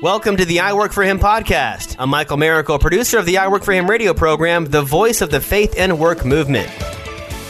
Welcome 0.00 0.36
to 0.36 0.44
the 0.44 0.60
I 0.60 0.74
Work 0.74 0.92
for 0.92 1.02
Him 1.02 1.18
podcast. 1.18 1.96
I'm 1.98 2.10
Michael 2.10 2.36
Miracle, 2.36 2.78
producer 2.78 3.18
of 3.18 3.26
the 3.26 3.38
I 3.38 3.48
Work 3.48 3.64
for 3.64 3.72
Him 3.72 3.90
radio 3.90 4.14
program, 4.14 4.66
the 4.66 4.82
voice 4.82 5.22
of 5.22 5.30
the 5.30 5.40
faith 5.40 5.74
and 5.76 5.98
work 5.98 6.24
movement. 6.24 6.70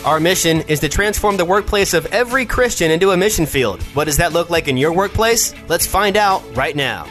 Our 0.04 0.20
mission 0.20 0.62
is 0.62 0.80
to 0.80 0.88
transform 0.88 1.36
the 1.36 1.44
workplace 1.44 1.92
of 1.92 2.06
every 2.06 2.46
Christian 2.46 2.90
into 2.90 3.10
a 3.10 3.16
mission 3.16 3.44
field. 3.44 3.82
What 3.94 4.04
does 4.04 4.16
that 4.18 4.32
look 4.32 4.50
like 4.50 4.68
in 4.68 4.76
your 4.76 4.92
workplace? 4.92 5.54
Let's 5.68 5.86
find 5.86 6.16
out 6.16 6.42
right 6.56 6.76
now. 6.76 7.04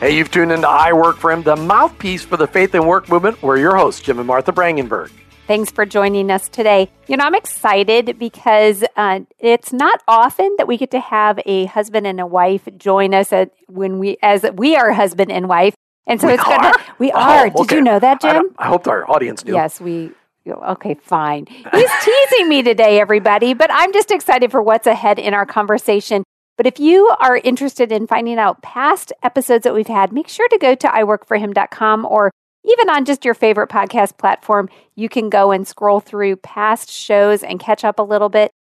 Hey, 0.00 0.16
you've 0.16 0.30
tuned 0.30 0.50
into 0.50 0.68
I 0.68 0.92
Work 0.92 1.16
for 1.16 1.30
Him, 1.30 1.42
the 1.42 1.56
mouthpiece 1.56 2.24
for 2.24 2.36
the 2.36 2.46
faith 2.46 2.74
and 2.74 2.88
work 2.88 3.08
movement. 3.08 3.40
We're 3.42 3.58
your 3.58 3.76
hosts, 3.76 4.00
Jim 4.00 4.18
and 4.18 4.26
Martha 4.26 4.50
Brangenberg. 4.50 5.10
Thanks 5.50 5.72
for 5.72 5.84
joining 5.84 6.30
us 6.30 6.48
today. 6.48 6.92
You 7.08 7.16
know, 7.16 7.24
I'm 7.24 7.34
excited 7.34 8.20
because 8.20 8.84
uh, 8.94 9.18
it's 9.40 9.72
not 9.72 10.00
often 10.06 10.54
that 10.58 10.68
we 10.68 10.76
get 10.76 10.92
to 10.92 11.00
have 11.00 11.40
a 11.44 11.64
husband 11.64 12.06
and 12.06 12.20
a 12.20 12.26
wife 12.26 12.68
join 12.76 13.12
us 13.12 13.32
at, 13.32 13.50
when 13.66 13.98
we, 13.98 14.16
as 14.22 14.46
we 14.54 14.76
are 14.76 14.92
husband 14.92 15.32
and 15.32 15.48
wife. 15.48 15.74
And 16.06 16.20
so 16.20 16.28
we 16.28 16.34
it's 16.34 16.44
are? 16.44 16.48
gonna. 16.50 16.72
We 17.00 17.10
Oh, 17.10 17.18
are. 17.18 17.50
Did 17.50 17.72
you 17.72 17.80
know 17.80 17.98
that, 17.98 18.24
I, 18.24 18.34
Jim? 18.34 18.54
I 18.58 18.68
hope 18.68 18.86
our 18.86 19.10
audience 19.10 19.44
knew. 19.44 19.54
Yes, 19.54 19.80
we. 19.80 20.12
Okay, 20.46 20.94
fine. 21.02 21.46
He's 21.48 21.90
teasing 22.04 22.48
me 22.48 22.62
today, 22.62 23.00
everybody, 23.00 23.52
but 23.52 23.70
I'm 23.72 23.92
just 23.92 24.12
excited 24.12 24.52
for 24.52 24.62
what's 24.62 24.86
ahead 24.86 25.18
in 25.18 25.34
our 25.34 25.46
conversation. 25.46 26.22
But 26.58 26.68
if 26.68 26.78
you 26.78 27.12
are 27.18 27.38
interested 27.38 27.90
in 27.90 28.06
finding 28.06 28.38
out 28.38 28.62
past 28.62 29.12
episodes 29.24 29.64
that 29.64 29.74
we've 29.74 29.88
had, 29.88 30.12
make 30.12 30.28
sure 30.28 30.46
to 30.46 30.58
go 30.58 30.76
to 30.76 30.86
iworkforhim.com 30.86 32.04
or 32.04 32.30
even 32.64 32.90
on 32.90 33.04
just 33.04 33.24
your 33.24 33.34
favorite 33.34 33.70
podcast 33.70 34.18
platform, 34.18 34.68
you 34.94 35.08
can 35.08 35.30
go 35.30 35.50
and 35.50 35.66
scroll 35.66 36.00
through 36.00 36.36
past 36.36 36.90
shows 36.90 37.42
and 37.42 37.58
catch 37.58 37.84
up 37.84 37.98
a 37.98 38.02
little 38.02 38.28
bit. 38.28 38.52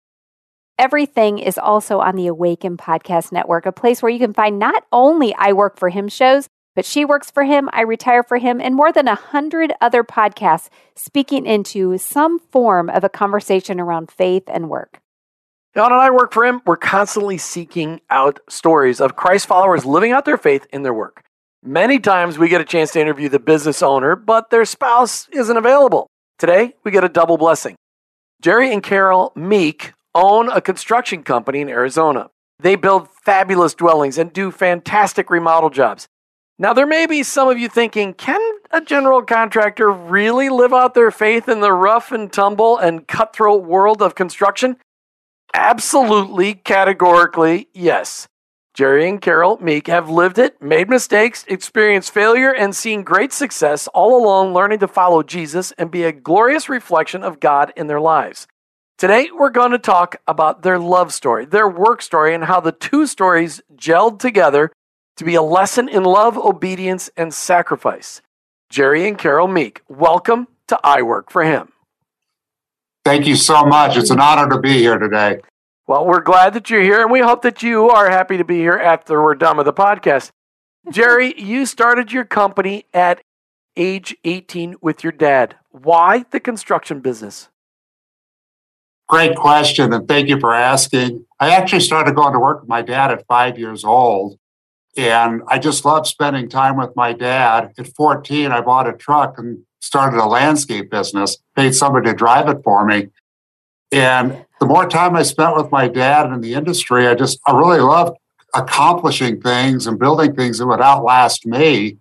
Everything 0.77 1.39
is 1.39 1.57
also 1.57 1.99
on 1.99 2.15
the 2.15 2.27
Awaken 2.27 2.77
Podcast 2.77 3.33
Network, 3.33 3.65
a 3.65 3.71
place 3.71 4.01
where 4.01 4.11
you 4.11 4.19
can 4.19 4.33
find 4.33 4.57
not 4.57 4.85
only 4.93 5.35
I 5.35 5.51
Work 5.51 5.77
for 5.77 5.89
Him 5.89 6.07
shows, 6.07 6.47
but 6.73 6.85
She 6.85 7.03
Works 7.03 7.29
for 7.29 7.43
Him, 7.43 7.69
I 7.73 7.81
Retire 7.81 8.23
for 8.23 8.37
Him, 8.37 8.61
and 8.61 8.73
more 8.73 8.93
than 8.93 9.09
a 9.09 9.15
hundred 9.15 9.73
other 9.81 10.05
podcasts 10.05 10.69
speaking 10.95 11.45
into 11.45 11.97
some 11.97 12.39
form 12.39 12.89
of 12.89 13.03
a 13.03 13.09
conversation 13.09 13.81
around 13.81 14.09
faith 14.09 14.43
and 14.47 14.69
work. 14.69 15.01
John 15.75 15.91
and 15.91 16.01
I 16.01 16.09
Work 16.09 16.31
for 16.31 16.45
Him, 16.45 16.61
we're 16.65 16.77
constantly 16.77 17.37
seeking 17.37 17.99
out 18.09 18.39
stories 18.47 19.01
of 19.01 19.17
Christ 19.17 19.47
followers 19.47 19.85
living 19.85 20.13
out 20.13 20.23
their 20.23 20.37
faith 20.37 20.65
in 20.71 20.83
their 20.83 20.93
work. 20.93 21.23
Many 21.63 21.99
times 21.99 22.37
we 22.37 22.47
get 22.47 22.61
a 22.61 22.65
chance 22.65 22.91
to 22.91 23.01
interview 23.01 23.27
the 23.27 23.37
business 23.37 23.83
owner, 23.83 24.15
but 24.15 24.49
their 24.49 24.63
spouse 24.63 25.27
isn't 25.33 25.57
available. 25.57 26.07
Today, 26.37 26.75
we 26.85 26.91
get 26.91 27.03
a 27.03 27.09
double 27.09 27.37
blessing. 27.37 27.75
Jerry 28.41 28.71
and 28.71 28.81
Carol 28.81 29.33
Meek 29.35 29.91
own 30.15 30.49
a 30.49 30.61
construction 30.61 31.21
company 31.21 31.59
in 31.59 31.67
Arizona. 31.67 32.29
They 32.59 32.77
build 32.77 33.09
fabulous 33.09 33.73
dwellings 33.73 34.17
and 34.17 34.31
do 34.31 34.51
fantastic 34.51 35.29
remodel 35.29 35.69
jobs. 35.69 36.07
Now, 36.57 36.71
there 36.73 36.87
may 36.87 37.05
be 37.05 37.23
some 37.23 37.49
of 37.49 37.59
you 37.59 37.67
thinking, 37.67 38.13
can 38.13 38.41
a 38.71 38.79
general 38.79 39.21
contractor 39.21 39.91
really 39.91 40.47
live 40.47 40.73
out 40.73 40.93
their 40.93 41.11
faith 41.11 41.49
in 41.49 41.59
the 41.59 41.73
rough 41.73 42.13
and 42.13 42.31
tumble 42.31 42.77
and 42.77 43.05
cutthroat 43.05 43.65
world 43.65 44.01
of 44.01 44.15
construction? 44.15 44.77
Absolutely, 45.53 46.53
categorically, 46.53 47.67
yes. 47.73 48.27
Jerry 48.79 49.09
and 49.09 49.19
Carol 49.19 49.57
Meek 49.57 49.87
have 49.87 50.09
lived 50.09 50.39
it, 50.39 50.61
made 50.61 50.87
mistakes, 50.87 51.43
experienced 51.49 52.13
failure, 52.13 52.53
and 52.53 52.73
seen 52.73 53.03
great 53.03 53.33
success 53.33 53.89
all 53.89 54.15
along 54.15 54.53
learning 54.53 54.79
to 54.79 54.87
follow 54.87 55.21
Jesus 55.21 55.73
and 55.73 55.91
be 55.91 56.05
a 56.05 56.13
glorious 56.13 56.69
reflection 56.69 57.21
of 57.21 57.41
God 57.41 57.73
in 57.75 57.87
their 57.87 57.99
lives. 57.99 58.47
Today, 58.97 59.27
we're 59.37 59.49
going 59.49 59.71
to 59.71 59.79
talk 59.79 60.15
about 60.25 60.61
their 60.61 60.79
love 60.79 61.11
story, 61.13 61.43
their 61.43 61.67
work 61.67 62.01
story, 62.01 62.33
and 62.33 62.45
how 62.45 62.61
the 62.61 62.71
two 62.71 63.05
stories 63.05 63.59
gelled 63.75 64.17
together 64.17 64.71
to 65.17 65.25
be 65.25 65.35
a 65.35 65.41
lesson 65.41 65.89
in 65.89 66.05
love, 66.05 66.37
obedience, 66.37 67.09
and 67.17 67.33
sacrifice. 67.33 68.21
Jerry 68.69 69.05
and 69.09 69.17
Carol 69.17 69.49
Meek, 69.49 69.81
welcome 69.89 70.47
to 70.69 70.79
I 70.85 71.01
Work 71.01 71.31
for 71.31 71.43
Him. 71.43 71.73
Thank 73.03 73.27
you 73.27 73.35
so 73.35 73.65
much. 73.65 73.97
It's 73.97 74.09
an 74.09 74.21
honor 74.21 74.49
to 74.55 74.61
be 74.61 74.71
here 74.71 74.97
today. 74.97 75.39
Well, 75.89 76.05
we're 76.05 76.21
glad 76.21 76.53
that 76.53 76.69
you're 76.69 76.83
here, 76.83 77.01
and 77.01 77.09
we 77.09 77.21
hope 77.21 77.41
that 77.41 77.63
you 77.63 77.89
are 77.89 78.11
happy 78.11 78.37
to 78.37 78.43
be 78.43 78.59
here 78.59 78.77
after 78.77 79.23
we're 79.23 79.33
done 79.33 79.57
with 79.57 79.65
the 79.65 79.73
podcast. 79.73 80.29
Jerry, 80.91 81.33
you 81.35 81.65
started 81.65 82.11
your 82.11 82.25
company 82.25 82.85
at 82.93 83.23
age 83.75 84.15
18 84.23 84.75
with 84.83 85.03
your 85.03 85.11
dad. 85.11 85.55
Why 85.71 86.25
the 86.29 86.39
construction 86.39 86.99
business? 86.99 87.49
Great 89.07 89.35
question, 89.35 89.91
and 89.91 90.07
thank 90.07 90.29
you 90.29 90.39
for 90.39 90.53
asking. 90.53 91.25
I 91.39 91.55
actually 91.55 91.79
started 91.79 92.13
going 92.13 92.33
to 92.33 92.39
work 92.39 92.59
with 92.59 92.69
my 92.69 92.83
dad 92.83 93.09
at 93.09 93.25
five 93.25 93.57
years 93.57 93.83
old, 93.83 94.37
and 94.95 95.41
I 95.47 95.57
just 95.57 95.85
loved 95.85 96.05
spending 96.05 96.49
time 96.49 96.77
with 96.77 96.95
my 96.95 97.13
dad. 97.13 97.73
At 97.79 97.95
14, 97.95 98.51
I 98.51 98.61
bought 98.61 98.87
a 98.87 98.93
truck 98.93 99.39
and 99.39 99.63
started 99.79 100.23
a 100.23 100.27
landscape 100.27 100.91
business, 100.91 101.39
paid 101.55 101.73
somebody 101.73 102.11
to 102.11 102.15
drive 102.15 102.47
it 102.47 102.61
for 102.63 102.85
me. 102.85 103.07
And 103.91 104.45
the 104.59 104.65
more 104.65 104.87
time 104.87 105.15
I 105.15 105.23
spent 105.23 105.55
with 105.55 105.71
my 105.71 105.87
dad 105.87 106.31
in 106.31 106.41
the 106.41 106.53
industry, 106.53 107.07
I 107.07 107.15
just, 107.15 107.39
I 107.45 107.57
really 107.57 107.79
loved 107.79 108.17
accomplishing 108.53 109.41
things 109.41 109.87
and 109.87 109.97
building 109.99 110.35
things 110.35 110.57
that 110.57 110.67
would 110.67 110.81
outlast 110.81 111.45
me. 111.45 111.97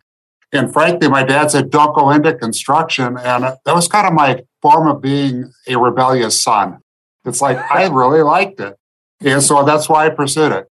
And 0.52 0.72
frankly, 0.72 1.08
my 1.08 1.22
dad 1.22 1.50
said, 1.50 1.70
don't 1.70 1.94
go 1.94 2.10
into 2.10 2.34
construction. 2.34 3.18
And 3.18 3.44
that 3.44 3.74
was 3.74 3.86
kind 3.86 4.06
of 4.06 4.12
my 4.12 4.42
form 4.62 4.88
of 4.88 5.00
being 5.00 5.52
a 5.66 5.76
rebellious 5.76 6.42
son. 6.42 6.78
It's 7.24 7.42
like, 7.42 7.58
I 7.70 7.86
really 7.92 8.22
liked 8.22 8.60
it. 8.60 8.76
And 9.20 9.42
so 9.42 9.64
that's 9.64 9.88
why 9.88 10.06
I 10.06 10.10
pursued 10.10 10.52
it. 10.52 10.68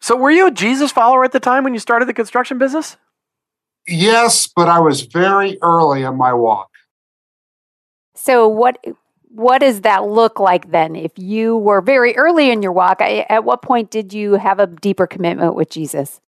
So, 0.00 0.16
were 0.16 0.32
you 0.32 0.48
a 0.48 0.50
Jesus 0.50 0.90
follower 0.90 1.24
at 1.24 1.30
the 1.30 1.38
time 1.38 1.62
when 1.62 1.74
you 1.74 1.78
started 1.78 2.06
the 2.06 2.14
construction 2.14 2.58
business? 2.58 2.96
Yes, 3.86 4.48
but 4.48 4.68
I 4.68 4.80
was 4.80 5.02
very 5.02 5.58
early 5.62 6.02
in 6.02 6.16
my 6.16 6.32
walk. 6.32 6.70
So, 8.14 8.48
what 8.48 8.84
what 9.34 9.58
does 9.60 9.80
that 9.82 10.04
look 10.06 10.38
like 10.38 10.70
then? 10.70 10.94
If 10.94 11.12
you 11.16 11.56
were 11.56 11.80
very 11.80 12.16
early 12.16 12.50
in 12.50 12.62
your 12.62 12.72
walk, 12.72 13.00
I- 13.00 13.26
at 13.28 13.44
what 13.44 13.62
point 13.62 13.90
did 13.90 14.12
you 14.12 14.34
have 14.34 14.58
a 14.58 14.66
deeper 14.66 15.06
commitment 15.06 15.54
with 15.54 15.70
Jesus? 15.70 16.20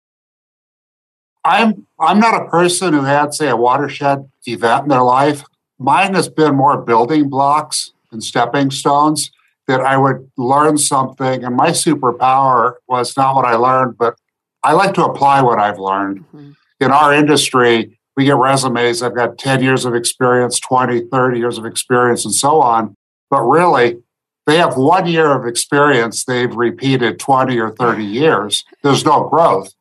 I'm 1.46 1.86
I'm 2.00 2.20
not 2.20 2.42
a 2.42 2.48
person 2.48 2.94
who 2.94 3.02
had, 3.02 3.34
say, 3.34 3.50
a 3.50 3.58
watershed 3.58 4.30
event 4.46 4.84
in 4.84 4.90
their 4.90 5.02
life. 5.02 5.44
Mine 5.78 6.14
has 6.14 6.30
been 6.30 6.56
more 6.56 6.82
building 6.82 7.30
blocks 7.30 7.92
and 8.12 8.24
stepping 8.24 8.72
stones 8.72 9.30
that 9.68 9.82
I 9.82 9.98
would 9.98 10.32
learn 10.38 10.78
something, 10.78 11.44
and 11.44 11.56
my 11.56 11.70
superpower 11.72 12.76
was 12.88 13.18
not 13.18 13.36
what 13.36 13.46
I 13.46 13.56
learned, 13.56 13.98
but 13.98 14.16
I 14.64 14.72
like 14.74 14.94
to 14.94 15.06
apply 15.06 15.42
what 15.42 15.60
I've 15.60 15.80
learned. 15.80 16.20
Mm-hmm. 16.20 16.52
In 16.80 16.92
our 16.92 17.14
industry, 17.14 17.98
we 18.16 18.26
get 18.26 18.36
resumes. 18.36 19.02
I've 19.02 19.16
got 19.16 19.38
10 19.38 19.64
years 19.64 19.86
of 19.86 19.96
experience, 19.96 20.60
20, 20.60 21.02
30 21.12 21.40
years 21.40 21.58
of 21.58 21.66
experience, 21.66 22.26
and 22.26 22.34
so 22.34 22.62
on. 22.62 22.96
But 23.30 23.42
really, 23.42 23.98
they 24.46 24.58
have 24.58 24.78
one 24.78 25.08
year 25.08 25.32
of 25.32 25.48
experience 25.48 26.26
they've 26.26 26.54
repeated 26.54 27.20
20 27.20 27.58
or 27.60 27.72
30 27.72 28.04
years. 28.04 28.64
There's 28.84 29.06
no 29.06 29.28
growth. 29.30 29.74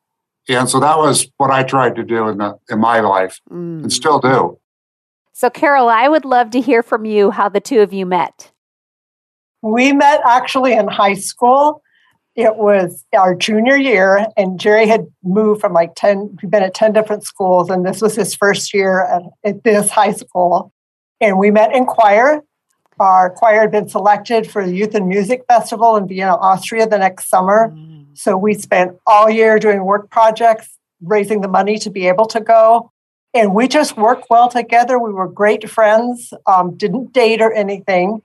And 0.49 0.67
so 0.69 0.79
that 0.79 0.97
was 0.97 1.27
what 1.37 1.51
I 1.51 1.63
tried 1.63 1.95
to 1.95 2.03
do 2.03 2.27
in 2.27 2.37
the 2.39 2.57
in 2.69 2.79
my 2.79 2.99
life 2.99 3.39
Mm. 3.51 3.83
and 3.83 3.93
still 3.93 4.19
do. 4.19 4.57
So, 5.31 5.49
Carol, 5.49 5.89
I 5.89 6.07
would 6.07 6.25
love 6.25 6.49
to 6.51 6.61
hear 6.61 6.83
from 6.83 7.05
you 7.05 7.31
how 7.31 7.49
the 7.49 7.59
two 7.61 7.81
of 7.81 7.93
you 7.93 8.05
met. 8.05 8.51
We 9.61 9.93
met 9.93 10.21
actually 10.25 10.73
in 10.73 10.87
high 10.87 11.13
school. 11.13 11.81
It 12.35 12.55
was 12.55 13.05
our 13.15 13.35
junior 13.35 13.75
year, 13.75 14.25
and 14.35 14.59
Jerry 14.59 14.87
had 14.87 15.05
moved 15.23 15.61
from 15.61 15.73
like 15.73 15.93
10, 15.95 16.37
we've 16.41 16.49
been 16.49 16.63
at 16.63 16.73
10 16.73 16.91
different 16.91 17.23
schools, 17.23 17.69
and 17.69 17.85
this 17.85 18.01
was 18.01 18.15
his 18.15 18.33
first 18.33 18.73
year 18.73 19.05
at, 19.05 19.21
at 19.43 19.63
this 19.63 19.91
high 19.91 20.13
school. 20.13 20.71
And 21.21 21.37
we 21.37 21.51
met 21.51 21.75
in 21.75 21.85
choir. 21.85 22.41
Our 22.99 23.29
choir 23.29 23.61
had 23.61 23.71
been 23.71 23.87
selected 23.87 24.49
for 24.49 24.65
the 24.65 24.75
Youth 24.75 24.95
and 24.95 25.07
Music 25.07 25.43
Festival 25.47 25.95
in 25.95 26.07
Vienna, 26.07 26.35
Austria 26.35 26.87
the 26.87 26.97
next 26.97 27.29
summer. 27.29 27.75
So 28.13 28.37
we 28.37 28.53
spent 28.55 28.97
all 29.05 29.29
year 29.29 29.59
doing 29.59 29.83
work 29.83 30.09
projects, 30.09 30.77
raising 31.01 31.41
the 31.41 31.47
money 31.47 31.77
to 31.79 31.89
be 31.89 32.07
able 32.07 32.25
to 32.27 32.39
go. 32.39 32.91
And 33.33 33.55
we 33.55 33.67
just 33.67 33.97
worked 33.97 34.27
well 34.29 34.47
together. 34.49 34.99
We 34.99 35.11
were 35.11 35.27
great 35.27 35.69
friends, 35.69 36.33
um, 36.45 36.77
didn't 36.77 37.13
date 37.13 37.41
or 37.41 37.51
anything. 37.51 38.21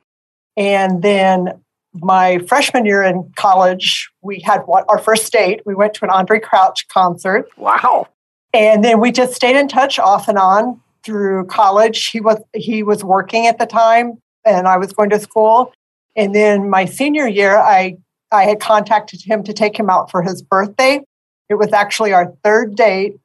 And 0.57 1.03
then 1.03 1.63
my 1.95 2.39
freshman 2.49 2.85
year 2.85 3.03
in 3.03 3.33
college, 3.37 4.11
we 4.23 4.41
had 4.41 4.61
one, 4.67 4.85
our 4.89 4.99
first 4.99 5.33
date. 5.33 5.63
We 5.65 5.75
went 5.75 5.95
to 5.95 6.05
an 6.05 6.11
Andraé 6.11 6.43
Crouch 6.43 6.87
concert. 6.89 7.49
Wow. 7.57 8.09
And 8.53 8.85
then 8.85 9.01
we 9.01 9.13
just 9.13 9.35
stayed 9.35 9.57
in 9.57 9.69
touch 9.69 9.99
off 9.99 10.29
and 10.29 10.39
on 10.39 10.81
through 11.05 11.47
college. 11.47 12.09
He 12.09 12.21
was 12.21 12.39
he 12.55 12.83
was 12.83 13.05
working 13.05 13.47
at 13.47 13.59
the 13.59 13.67
time 13.67 14.21
and 14.45 14.67
I 14.67 14.77
was 14.77 14.93
going 14.93 15.11
to 15.11 15.21
school. 15.21 15.73
And 16.17 16.35
then 16.35 16.69
my 16.69 16.85
senior 16.85 17.29
year, 17.29 17.57
I 17.57 17.97
I 18.31 18.45
had 18.45 18.61
contacted 18.61 19.23
him 19.23 19.43
to 19.45 19.53
take 19.53 19.79
him 19.79 19.89
out 19.89 20.11
for 20.11 20.23
his 20.23 20.43
birthday. 20.43 21.01
It 21.49 21.55
was 21.55 21.73
actually 21.73 22.13
our 22.13 22.35
third 22.45 22.77
date, 22.77 23.19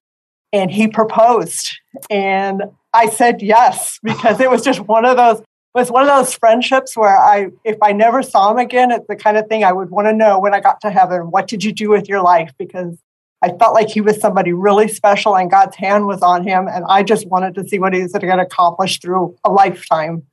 and 0.54 0.72
he 0.72 0.88
proposed. 0.88 1.78
And 2.10 2.64
I 2.94 3.10
said 3.10 3.42
yes 3.42 4.00
because 4.04 4.40
it 4.40 4.50
was 4.50 4.62
just 4.62 4.82
one 4.82 5.06
of 5.06 5.18
those 5.18 5.42
was 5.74 5.92
one 5.92 6.08
of 6.08 6.16
those 6.16 6.34
friendships 6.34 6.96
where 6.96 7.18
I 7.18 7.48
if 7.64 7.78
I 7.82 7.92
never 7.94 8.22
saw 8.22 8.52
him 8.52 8.58
again, 8.58 8.92
it's 8.92 9.08
the 9.08 9.16
kind 9.16 9.38
of 9.38 9.48
thing 9.48 9.64
I 9.64 9.72
would 9.72 9.90
want 9.90 10.08
to 10.08 10.14
know 10.14 10.40
when 10.40 10.54
I 10.54 10.60
got 10.60 10.82
to 10.82 10.92
heaven. 10.92 11.32
What 11.32 11.48
did 11.48 11.64
you 11.64 11.72
do 11.72 11.90
with 11.90 12.08
your 12.08 12.22
life? 12.22 12.52
Because 12.58 12.98
I 13.42 13.50
felt 13.58 13.74
like 13.74 13.90
he 13.90 14.00
was 14.00 14.20
somebody 14.22 14.54
really 14.54 14.88
special 14.88 15.36
and 15.36 15.52
God's 15.52 15.76
hand 15.76 16.08
was 16.08 16.22
on 16.22 16.48
him. 16.48 16.68
And 16.68 16.86
I 16.88 17.04
just 17.04 17.28
wanted 17.28 17.56
to 17.56 17.68
see 17.68 17.78
what 17.78 17.94
he 17.94 18.02
was 18.02 18.14
going 18.14 18.38
to 18.38 18.44
accomplish 18.44 19.00
through 19.00 19.36
a 19.44 19.52
lifetime. 19.52 20.24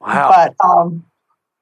Wow. 0.00 0.32
But 0.34 0.66
um, 0.66 1.04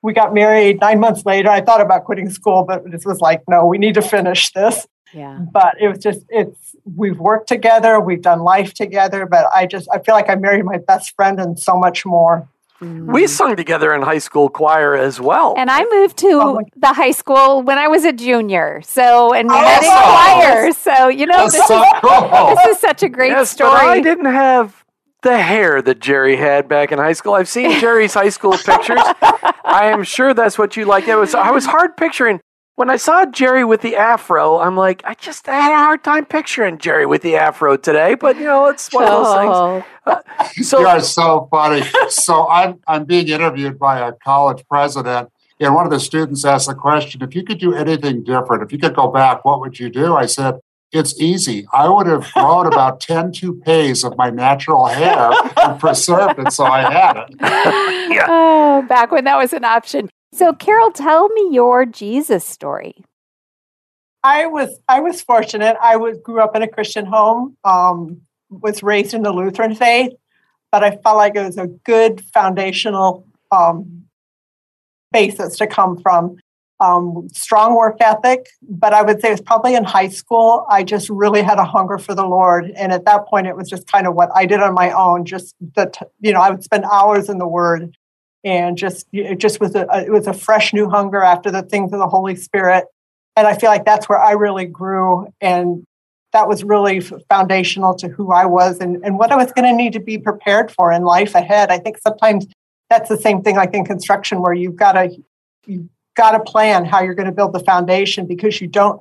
we 0.01 0.15
got 0.15 0.33
married 0.33 0.81
nine 0.81 1.01
months 1.01 1.27
later. 1.27 1.51
I 1.51 1.61
thought 1.61 1.83
about 1.83 2.05
quitting 2.05 2.31
school, 2.31 2.65
but 2.65 2.91
this 2.91 3.05
was 3.05 3.21
like, 3.21 3.43
no, 3.49 3.67
we 3.67 3.77
need 3.77 3.95
to 3.95 4.03
finish 4.03 4.51
this. 4.53 4.87
Yeah. 5.13 5.39
But 5.53 5.75
it 5.79 5.89
was 5.89 5.99
just, 5.99 6.21
it's, 6.31 6.75
we've 6.97 7.19
worked 7.19 7.49
together, 7.49 8.01
we've 8.01 8.23
done 8.23 8.41
life 8.41 8.75
together, 8.75 9.27
but 9.27 9.47
I 9.55 9.67
just, 9.67 9.89
I 9.93 9.99
feel 9.99 10.15
like 10.15 10.31
I 10.31 10.37
married 10.37 10.65
my 10.65 10.79
best 10.79 11.15
friend 11.15 11.39
and 11.39 11.59
so 11.59 11.77
much 11.77 12.05
more. 12.07 12.49
We 12.85 13.23
mm-hmm. 13.23 13.27
sung 13.27 13.57
together 13.57 13.95
in 13.95 14.03
high 14.03 14.19
school 14.19 14.49
choir 14.49 14.95
as 14.95 15.21
well. 15.21 15.55
And 15.57 15.71
I 15.71 15.85
moved 15.91 16.17
to 16.19 16.29
Oh 16.33 16.61
the 16.77 16.93
high 16.93 17.11
school 17.11 17.63
when 17.63 17.79
I 17.79 17.89
was 17.89 18.05
a 18.05 18.13
junior. 18.13 18.83
So, 18.85 19.33
and 19.33 19.49
we 19.49 19.55
met 19.55 19.83
in 19.83 19.89
Awesome. 19.91 20.43
choir. 20.43 20.73
So, 20.73 21.09
you 21.09 21.27
know, 21.27 21.45
this, 21.45 21.67
so 21.67 21.83
is, 21.83 21.89
cool. 22.01 22.57
this 22.57 22.77
is 22.77 22.81
such 22.81 23.03
a 23.03 23.09
great 23.09 23.31
yes, 23.31 23.51
story. 23.51 23.71
but 23.71 23.81
I 23.81 24.01
didn't 24.01 24.33
have 24.33 24.85
the 25.23 25.41
hair 25.41 25.83
that 25.83 26.01
Jerry 26.01 26.37
had 26.37 26.69
back 26.69 26.93
in 26.93 26.99
high 26.99 27.15
school. 27.15 27.35
I've 27.35 27.49
seen 27.49 27.81
Jerry's 27.81 28.15
high 28.15 28.29
school 28.29 28.53
pictures. 28.53 29.01
I 29.65 29.87
am 29.87 30.05
sure 30.05 30.35
that's 30.35 30.59
what 30.59 30.77
you 30.77 30.85
like. 30.85 31.09
It 31.09 31.17
was 31.17 31.35
I 31.35 31.51
was 31.51 31.67
hard 31.67 31.97
picturing 31.97 32.41
when 32.77 32.91
I 32.91 32.97
saw 32.97 33.25
Jerry 33.25 33.65
with 33.65 33.83
the 33.83 33.97
afro. 33.97 34.59
I'm 34.59 34.77
like, 34.77 35.03
I 35.05 35.15
just 35.15 35.47
had 35.47 35.73
a 35.73 35.77
hard 35.77 36.03
time 36.03 36.25
picturing 36.25 36.79
Jerry 36.79 37.07
with 37.07 37.23
the 37.23 37.37
afro 37.37 37.77
today. 37.77 38.15
But 38.15 38.37
you 38.37 38.45
know, 38.45 38.67
it's 38.67 38.93
one 38.93 39.05
of 39.05 39.11
those 39.11 39.37
things. 39.37 39.53
Oh, 39.55 39.85
uh, 40.07 40.45
So 40.63 40.81
you 40.81 40.87
are 40.87 41.01
so 41.01 41.49
funny. 41.51 41.83
So 42.09 42.49
I'm 42.49 42.81
I'm 42.87 43.05
being 43.05 43.29
interviewed 43.29 43.79
by 43.79 44.07
a 44.07 44.13
college 44.13 44.65
president, 44.69 45.31
and 45.61 45.75
one 45.75 45.85
of 45.87 45.93
the 45.93 46.01
students 46.01 46.45
asked 46.45 46.69
the 46.69 46.75
question: 46.75 47.23
If 47.23 47.35
you 47.35 47.45
could 47.45 47.59
do 47.59 47.75
anything 47.75 48.25
different, 48.25 48.63
if 48.63 48.73
you 48.73 48.79
could 48.79 48.95
go 48.95 49.09
back, 49.09 49.45
what 49.45 49.61
would 49.61 49.79
you 49.79 49.91
do? 49.91 50.15
I 50.17 50.27
said, 50.27 50.59
It's 50.93 51.19
easy. 51.21 51.67
I 51.73 51.89
would 51.89 52.07
have 52.07 52.31
grown 52.33 52.67
about 52.67 53.01
ten 53.13 53.33
toupees 53.33 54.05
of 54.05 54.17
my 54.17 54.31
natural 54.31 54.87
hair 54.87 55.31
and 55.57 55.79
preserved 55.81 56.39
it, 56.41 56.53
so 56.53 56.65
I 56.65 56.83
had 56.93 57.17
it. 57.17 57.35
oh, 58.29 58.85
back 58.89 59.11
when 59.13 59.25
that 59.25 59.37
was 59.37 59.53
an 59.53 59.65
option. 59.65 60.11
So, 60.35 60.53
Carol, 60.53 60.91
tell 60.91 61.29
me 61.29 61.51
your 61.53 61.87
Jesus 61.87 62.45
story. 62.45 63.05
I 64.25 64.47
was 64.47 64.81
I 64.89 64.99
was 64.99 65.23
fortunate. 65.23 65.77
I 65.81 65.95
was 65.95 66.19
grew 66.25 66.41
up 66.41 66.57
in 66.57 66.63
a 66.63 66.67
Christian 66.67 67.07
home, 67.07 67.57
um, 67.63 68.21
was 68.51 68.83
raised 68.83 69.15
in 69.15 69.23
the 69.23 69.31
Lutheran 69.31 69.77
faith, 69.77 70.13
but 70.73 70.83
I 70.83 70.97
felt 70.97 71.19
like 71.19 71.37
it 71.37 71.45
was 71.45 71.57
a 71.57 71.69
good 71.69 72.21
foundational 72.35 73.29
um, 73.53 74.07
basis 75.13 75.57
to 75.59 75.69
come 75.69 76.01
from. 76.01 76.37
Um, 76.81 77.29
strong 77.33 77.77
work 77.77 77.99
ethic, 78.01 78.49
but 78.61 78.93
I 78.93 79.03
would 79.03 79.21
say 79.21 79.29
it 79.29 79.33
was 79.33 79.41
probably 79.41 79.77
in 79.77 79.85
high 79.85 80.09
school. 80.09 80.67
I 80.69 80.83
just 80.83 81.09
really 81.11 81.43
had 81.43 81.59
a 81.59 81.65
hunger 81.65 81.97
for 81.97 82.17
the 82.17 82.27
Lord, 82.27 82.73
and 82.77 82.91
at 82.91 83.05
that 83.05 83.29
point, 83.29 83.47
it 83.47 83.57
was 83.57 83.71
just 83.71 83.87
kind 83.87 84.09
of 84.09 84.15
what 84.15 84.31
I 84.35 84.47
did 84.47 84.59
on 84.59 84.75
my 84.75 84.91
own. 84.91 85.27
Just 85.27 85.55
that 85.77 85.97
you 86.19 86.33
know, 86.33 86.41
I 86.41 86.51
would 86.51 86.65
spend 86.65 86.85
hours 86.87 87.29
in 87.29 87.39
the 87.39 87.47
Word, 87.47 87.97
and 88.45 88.77
just 88.77 89.07
just 89.37 89.61
was 89.61 89.75
a 89.75 89.87
it 90.05 90.13
was 90.13 90.27
a 90.27 90.33
fresh 90.33 90.73
new 90.73 90.89
hunger 90.89 91.23
after 91.23 91.51
the 91.51 91.63
things 91.63 91.93
of 91.93 91.99
the 91.99 92.09
Holy 92.09 92.37
Spirit 92.37 92.85
and 93.37 93.47
I 93.47 93.57
feel 93.57 93.71
like 93.71 93.85
that's 93.85 94.09
where 94.09 94.21
I 94.21 94.33
really 94.33 94.67
grew, 94.67 95.27
and 95.41 95.85
that 96.33 96.49
was 96.49 96.65
really 96.65 97.01
foundational 97.01 97.95
to 97.97 98.09
who 98.09 98.33
I 98.33 98.45
was 98.45 98.79
and, 98.79 99.05
and 99.05 99.19
what 99.19 99.31
I 99.31 99.37
was 99.37 99.53
going 99.53 99.71
to 99.71 99.77
need 99.77 99.93
to 99.93 100.01
be 100.01 100.19
prepared 100.19 100.71
for 100.73 100.93
in 100.93 101.05
life 101.05 101.35
ahead. 101.35 101.71
I 101.71 101.79
think 101.79 101.99
sometimes 101.99 102.47
that's 102.91 103.09
the 103.09 103.17
same 103.17 103.43
thing 103.43 103.57
like 103.57 103.73
in 103.73 103.85
construction, 103.85 104.41
where 104.41 104.53
you've 104.53 104.77
got 104.77 104.93
to 104.93 105.11
you've 105.67 105.89
got 106.17 106.33
to 106.33 106.41
plan 106.41 106.85
how 106.85 107.03
you're 107.03 107.15
going 107.15 107.27
to 107.27 107.33
build 107.33 107.53
the 107.53 107.61
foundation 107.61 108.27
because 108.27 108.61
you 108.61 108.69
don't 108.69 109.01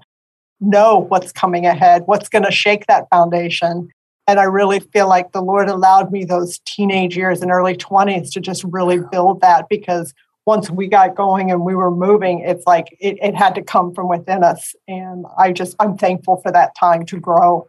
know 0.59 1.05
what's 1.09 1.31
coming 1.31 1.65
ahead, 1.65 2.03
what's 2.05 2.29
going 2.29 2.45
to 2.45 2.51
shake 2.51 2.85
that 2.87 3.07
foundation. 3.09 3.89
And 4.27 4.39
I 4.39 4.43
really 4.43 4.79
feel 4.79 5.09
like 5.09 5.31
the 5.31 5.41
Lord 5.41 5.67
allowed 5.67 6.11
me 6.11 6.23
those 6.23 6.59
teenage 6.65 7.17
years 7.17 7.41
and 7.41 7.51
early 7.51 7.75
20s 7.75 8.31
to 8.31 8.39
just 8.39 8.63
really 8.63 8.99
build 9.11 9.41
that 9.41 9.67
because 9.69 10.13
once 10.45 10.69
we 10.69 10.87
got 10.87 11.15
going 11.15 11.51
and 11.51 11.61
we 11.61 11.75
were 11.75 11.91
moving, 11.91 12.39
it's 12.39 12.65
like 12.65 12.87
it, 12.99 13.17
it 13.21 13.35
had 13.35 13.55
to 13.55 13.61
come 13.61 13.93
from 13.93 14.09
within 14.09 14.43
us. 14.43 14.75
And 14.87 15.25
I 15.37 15.51
just, 15.51 15.75
I'm 15.79 15.97
thankful 15.97 16.37
for 16.37 16.51
that 16.51 16.75
time 16.75 17.05
to 17.07 17.19
grow. 17.19 17.67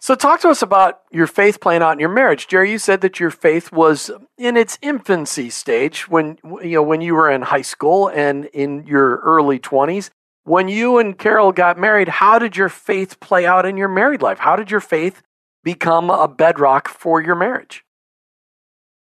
So, 0.00 0.14
talk 0.14 0.40
to 0.40 0.50
us 0.50 0.60
about 0.60 1.00
your 1.10 1.26
faith 1.26 1.62
playing 1.62 1.80
out 1.80 1.92
in 1.92 1.98
your 1.98 2.10
marriage, 2.10 2.46
Jerry. 2.46 2.70
You 2.70 2.78
said 2.78 3.00
that 3.00 3.18
your 3.18 3.30
faith 3.30 3.72
was 3.72 4.10
in 4.36 4.54
its 4.54 4.78
infancy 4.82 5.48
stage 5.48 6.10
when 6.10 6.36
you 6.62 6.74
know 6.74 6.82
when 6.82 7.00
you 7.00 7.14
were 7.14 7.30
in 7.30 7.40
high 7.40 7.62
school 7.62 8.08
and 8.08 8.44
in 8.46 8.84
your 8.84 9.16
early 9.20 9.58
twenties. 9.58 10.10
When 10.42 10.68
you 10.68 10.98
and 10.98 11.16
Carol 11.18 11.52
got 11.52 11.78
married, 11.78 12.08
how 12.08 12.38
did 12.38 12.54
your 12.54 12.68
faith 12.68 13.18
play 13.18 13.46
out 13.46 13.64
in 13.64 13.78
your 13.78 13.88
married 13.88 14.20
life? 14.20 14.38
How 14.38 14.56
did 14.56 14.70
your 14.70 14.80
faith 14.80 15.22
become 15.64 16.10
a 16.10 16.28
bedrock 16.28 16.88
for 16.88 17.20
your 17.20 17.34
marriage? 17.34 17.84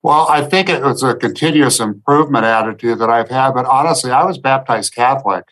Well, 0.03 0.27
I 0.29 0.43
think 0.43 0.67
it 0.69 0.81
was 0.81 1.03
a 1.03 1.15
continuous 1.15 1.79
improvement 1.79 2.45
attitude 2.45 2.99
that 2.99 3.09
I've 3.09 3.29
had. 3.29 3.51
But 3.51 3.65
honestly, 3.65 4.11
I 4.11 4.23
was 4.23 4.37
baptized 4.37 4.93
Catholic, 4.93 5.45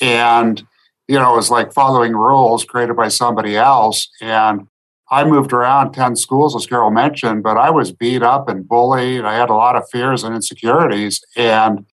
and 0.00 0.62
you 1.08 1.18
know, 1.18 1.32
it 1.32 1.36
was 1.36 1.50
like 1.50 1.72
following 1.72 2.12
rules 2.12 2.64
created 2.64 2.96
by 2.96 3.08
somebody 3.08 3.56
else. 3.56 4.08
And 4.20 4.68
I 5.10 5.24
moved 5.24 5.54
around 5.54 5.92
10 5.92 6.16
schools, 6.16 6.54
as 6.54 6.66
Carol 6.66 6.90
mentioned, 6.90 7.42
but 7.42 7.56
I 7.56 7.70
was 7.70 7.92
beat 7.92 8.22
up 8.22 8.48
and 8.48 8.68
bullied. 8.68 9.24
I 9.24 9.34
had 9.34 9.48
a 9.48 9.54
lot 9.54 9.74
of 9.74 9.88
fears 9.90 10.22
and 10.22 10.34
insecurities. 10.34 11.24
And 11.34 11.86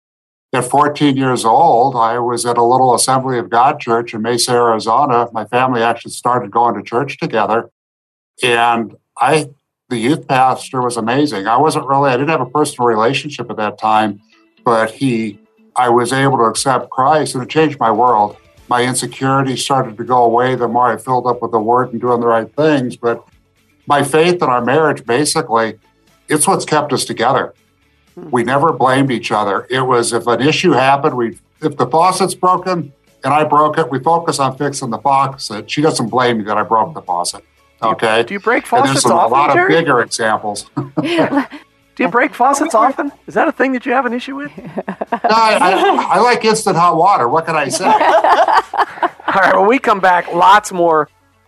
at 0.51 0.65
14 0.65 1.15
years 1.15 1.45
old, 1.45 1.95
I 1.95 2.17
was 2.17 2.45
at 2.45 2.57
a 2.57 2.63
little 2.63 2.95
Assembly 2.95 3.37
of 3.37 3.51
God 3.51 3.79
church 3.79 4.15
in 4.15 4.23
Mesa, 4.23 4.53
Arizona. 4.53 5.27
My 5.31 5.45
family 5.45 5.83
actually 5.83 6.11
started 6.11 6.49
going 6.49 6.75
to 6.75 6.81
church 6.81 7.19
together. 7.19 7.69
And 8.41 8.95
I, 9.17 9.47
the 9.89 9.97
youth 9.97 10.27
pastor 10.27 10.81
was 10.81 10.97
amazing. 10.97 11.47
I 11.47 11.57
wasn't 11.57 11.87
really, 11.87 12.09
I 12.09 12.17
didn't 12.17 12.29
have 12.29 12.41
a 12.41 12.49
personal 12.49 12.87
relationship 12.87 13.49
at 13.49 13.57
that 13.57 13.77
time, 13.77 14.21
but 14.63 14.91
he, 14.91 15.39
I 15.75 15.89
was 15.89 16.11
able 16.11 16.37
to 16.37 16.43
accept 16.43 16.89
Christ 16.89 17.35
and 17.35 17.43
it 17.43 17.49
changed 17.49 17.79
my 17.79 17.91
world 17.91 18.37
my 18.73 18.83
insecurity 18.83 19.55
started 19.55 19.97
to 19.97 20.03
go 20.03 20.23
away 20.23 20.55
the 20.55 20.67
more 20.67 20.91
I 20.91 20.97
filled 20.97 21.27
up 21.27 21.41
with 21.41 21.51
the 21.51 21.59
word 21.59 21.91
and 21.91 22.01
doing 22.01 22.21
the 22.21 22.27
right 22.27 22.53
things. 22.55 22.95
But 22.95 23.23
my 23.85 24.03
faith 24.03 24.41
in 24.41 24.43
our 24.43 24.63
marriage, 24.63 25.05
basically, 25.05 25.79
it's 26.29 26.47
what's 26.47 26.65
kept 26.65 26.93
us 26.93 27.05
together. 27.05 27.53
Hmm. 28.15 28.29
We 28.31 28.43
never 28.43 28.71
blamed 28.71 29.11
each 29.11 29.31
other. 29.31 29.67
It 29.69 29.81
was 29.81 30.13
if 30.13 30.27
an 30.27 30.41
issue 30.41 30.71
happened, 30.71 31.15
we 31.15 31.37
if 31.61 31.77
the 31.77 31.87
faucet's 31.87 32.35
broken 32.35 32.93
and 33.23 33.33
I 33.33 33.43
broke 33.43 33.77
it, 33.77 33.89
we 33.89 33.99
focus 33.99 34.39
on 34.39 34.57
fixing 34.57 34.89
the 34.89 34.97
faucet. 34.97 35.69
She 35.69 35.81
doesn't 35.81 36.09
blame 36.09 36.39
me 36.39 36.43
that 36.45 36.57
I 36.57 36.63
broke 36.63 36.93
the 36.93 37.01
faucet. 37.01 37.43
Okay. 37.83 38.23
Do 38.23 38.33
you 38.33 38.39
break 38.39 38.71
And 38.71 38.85
there's 38.85 39.01
faucets 39.01 39.01
some, 39.03 39.11
a 39.11 39.15
often, 39.15 39.31
lot 39.31 39.49
of 39.51 39.55
Jerry? 39.55 39.73
bigger 39.73 40.01
examples. 40.01 40.69
Do 41.95 42.01
you 42.03 42.09
break 42.09 42.33
faucets 42.33 42.73
often? 42.73 43.11
Is 43.27 43.35
that 43.35 43.47
a 43.47 43.51
thing 43.51 43.73
that 43.73 43.85
you 43.85 43.91
have 43.91 44.05
an 44.07 44.13
issue 44.13 44.35
with? 44.35 44.51
No, 44.57 44.65
I, 44.87 45.57
I, 45.61 46.07
I 46.15 46.19
like 46.21 46.43
instant 46.43 46.75
hot 46.75 46.95
water. 46.97 47.27
What 47.27 47.45
can 47.45 47.55
I 47.55 47.67
say? 47.69 47.85
All 49.27 49.41
right, 49.41 49.53
when 49.55 49.67
we 49.67 49.77
come 49.79 49.99
back, 49.99 50.33
lots 50.33 50.71
more 50.71 51.07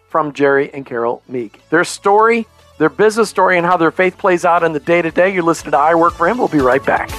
from 0.10 0.34
Jerry 0.34 0.72
and 0.72 0.86
Carol 0.86 1.24
Meek. 1.28 1.68
Their 1.70 1.84
story, 1.84 2.46
their 2.78 2.90
business 2.90 3.30
story, 3.30 3.58
and 3.58 3.66
how 3.66 3.76
their 3.78 3.90
faith 3.92 4.18
plays 4.20 4.46
out 4.46 4.64
in 4.64 4.74
the 4.74 4.80
day 4.80 5.02
to 5.02 5.10
day. 5.10 5.34
You're 5.34 5.44
listening 5.44 5.72
to 5.72 5.78
I 5.80 5.96
Work 5.96 6.14
for 6.14 6.28
Him. 6.28 6.38
We'll 6.38 6.48
be 6.48 6.60
right 6.60 6.84
back. 6.86 7.10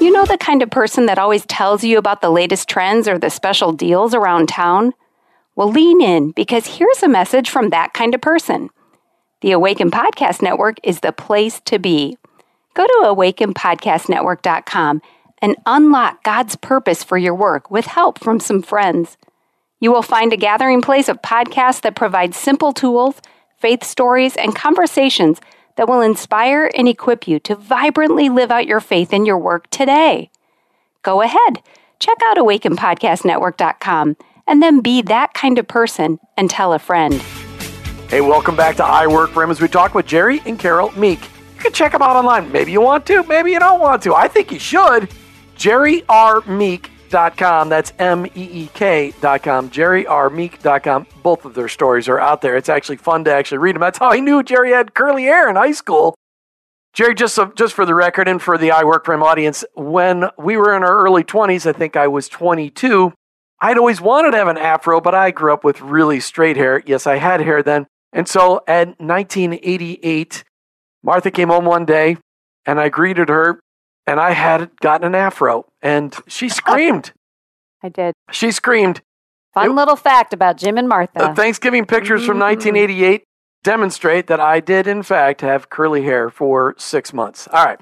You 0.00 0.12
know 0.12 0.26
the 0.26 0.36
kind 0.38 0.62
of 0.62 0.70
person 0.70 1.06
that 1.06 1.18
always 1.18 1.44
tells 1.46 1.82
you 1.84 1.96
about 1.96 2.20
the 2.20 2.30
latest 2.30 2.68
trends 2.68 3.08
or 3.08 3.18
the 3.18 3.30
special 3.30 3.72
deals 3.72 4.12
around 4.14 4.48
town? 4.50 4.92
Well, 5.56 5.72
lean 5.72 6.02
in 6.02 6.32
because 6.32 6.76
here's 6.76 7.02
a 7.02 7.08
message 7.08 7.48
from 7.48 7.70
that 7.70 7.94
kind 7.94 8.14
of 8.14 8.20
person. 8.20 8.68
The 9.40 9.52
Awaken 9.52 9.90
Podcast 9.90 10.42
Network 10.42 10.76
is 10.82 11.00
the 11.00 11.12
place 11.12 11.60
to 11.64 11.78
be. 11.78 12.18
Go 12.74 12.86
to 12.86 13.02
awakenpodcastnetwork.com 13.06 15.00
and 15.40 15.56
unlock 15.64 16.22
God's 16.24 16.56
purpose 16.56 17.02
for 17.02 17.16
your 17.16 17.34
work 17.34 17.70
with 17.70 17.86
help 17.86 18.18
from 18.18 18.38
some 18.38 18.60
friends. 18.60 19.16
You 19.80 19.90
will 19.92 20.02
find 20.02 20.32
a 20.32 20.38
gathering 20.38 20.82
place 20.82 21.08
of 21.08 21.22
podcasts 21.22 21.80
that 21.82 21.96
provide 21.96 22.34
simple 22.34 22.72
tools, 22.72 23.22
faith 23.58 23.82
stories, 23.82 24.36
and 24.36 24.54
conversations 24.54 25.40
that 25.76 25.88
will 25.88 26.02
inspire 26.02 26.70
and 26.76 26.86
equip 26.86 27.26
you 27.26 27.38
to 27.40 27.54
vibrantly 27.54 28.28
live 28.28 28.50
out 28.50 28.66
your 28.66 28.80
faith 28.80 29.12
in 29.12 29.24
your 29.24 29.38
work 29.38 29.70
today. 29.70 30.30
Go 31.02 31.22
ahead, 31.22 31.62
check 31.98 32.18
out 32.26 32.36
awakenpodcastnetwork.com 32.36 34.16
and 34.46 34.62
then 34.62 34.80
be 34.80 35.02
that 35.02 35.34
kind 35.34 35.58
of 35.58 35.68
person 35.68 36.18
and 36.36 36.48
tell 36.48 36.72
a 36.72 36.78
friend. 36.78 37.14
Hey, 38.08 38.20
welcome 38.20 38.54
back 38.54 38.76
to 38.76 38.84
I 38.84 39.06
Work 39.06 39.30
for 39.30 39.42
Him 39.42 39.50
as 39.50 39.60
we 39.60 39.68
talk 39.68 39.94
with 39.94 40.06
Jerry 40.06 40.40
and 40.46 40.58
Carol 40.58 40.92
Meek. 40.92 41.20
You 41.56 41.60
can 41.60 41.72
check 41.72 41.92
them 41.92 42.02
out 42.02 42.16
online. 42.16 42.52
Maybe 42.52 42.70
you 42.70 42.80
want 42.80 43.06
to, 43.06 43.24
maybe 43.24 43.50
you 43.50 43.58
don't 43.58 43.80
want 43.80 44.02
to. 44.02 44.14
I 44.14 44.28
think 44.28 44.52
you 44.52 44.58
should. 44.58 45.10
JerryRmeek.com. 45.56 47.68
That's 47.68 47.92
M 47.98 48.26
E 48.26 48.30
E 48.34 48.68
K.com. 48.74 49.70
JerryRmeek.com. 49.70 51.06
Both 51.22 51.44
of 51.44 51.54
their 51.54 51.68
stories 51.68 52.08
are 52.08 52.20
out 52.20 52.42
there. 52.42 52.56
It's 52.56 52.68
actually 52.68 52.98
fun 52.98 53.24
to 53.24 53.32
actually 53.32 53.58
read 53.58 53.74
them. 53.74 53.80
That's 53.80 53.98
how 53.98 54.10
I 54.10 54.20
knew 54.20 54.42
Jerry 54.42 54.72
had 54.72 54.94
curly 54.94 55.24
hair 55.24 55.50
in 55.50 55.56
high 55.56 55.72
school. 55.72 56.14
Jerry, 56.92 57.14
just 57.14 57.34
so, 57.34 57.52
just 57.56 57.74
for 57.74 57.84
the 57.84 57.94
record 57.94 58.28
and 58.28 58.40
for 58.40 58.56
the 58.56 58.70
I 58.70 58.84
Work 58.84 59.04
for 59.04 59.12
Him 59.12 59.22
audience, 59.22 59.64
when 59.74 60.26
we 60.38 60.56
were 60.56 60.74
in 60.74 60.82
our 60.82 60.98
early 60.98 61.24
20s, 61.24 61.66
I 61.66 61.72
think 61.72 61.96
I 61.96 62.08
was 62.08 62.28
22, 62.28 63.12
I'd 63.60 63.78
always 63.78 64.00
wanted 64.00 64.32
to 64.32 64.36
have 64.36 64.48
an 64.48 64.58
afro, 64.58 65.00
but 65.00 65.14
I 65.14 65.30
grew 65.30 65.52
up 65.52 65.64
with 65.64 65.80
really 65.80 66.20
straight 66.20 66.56
hair. 66.56 66.82
Yes, 66.86 67.06
I 67.06 67.16
had 67.16 67.40
hair 67.40 67.62
then. 67.62 67.86
And 68.12 68.28
so 68.28 68.62
at 68.68 68.88
1988, 69.00 70.44
Martha 71.02 71.30
came 71.30 71.48
home 71.48 71.64
one 71.64 71.84
day 71.84 72.18
and 72.66 72.80
I 72.80 72.88
greeted 72.88 73.28
her 73.28 73.60
and 74.06 74.20
I 74.20 74.32
had 74.32 74.70
gotten 74.80 75.06
an 75.06 75.14
afro 75.14 75.66
and 75.82 76.14
she 76.26 76.48
screamed. 76.60 77.12
I 77.82 77.88
did. 77.88 78.14
She 78.30 78.50
screamed. 78.50 79.00
Fun 79.54 79.66
It- 79.66 79.72
little 79.74 79.96
fact 79.96 80.32
about 80.32 80.56
Jim 80.56 80.76
and 80.78 80.88
Martha. 80.88 81.18
The 81.18 81.34
Thanksgiving 81.34 81.84
pictures 81.86 82.24
from 82.26 82.36
Mhm. 82.36 82.40
1988 82.40 83.24
demonstrate 83.62 84.26
that 84.28 84.40
I 84.40 84.60
did, 84.60 84.86
in 84.86 85.02
fact, 85.02 85.40
have 85.40 85.70
curly 85.70 86.02
hair 86.02 86.30
for 86.30 86.74
six 86.78 87.12
months. 87.12 87.48
All 87.52 87.64
right. 87.64 87.80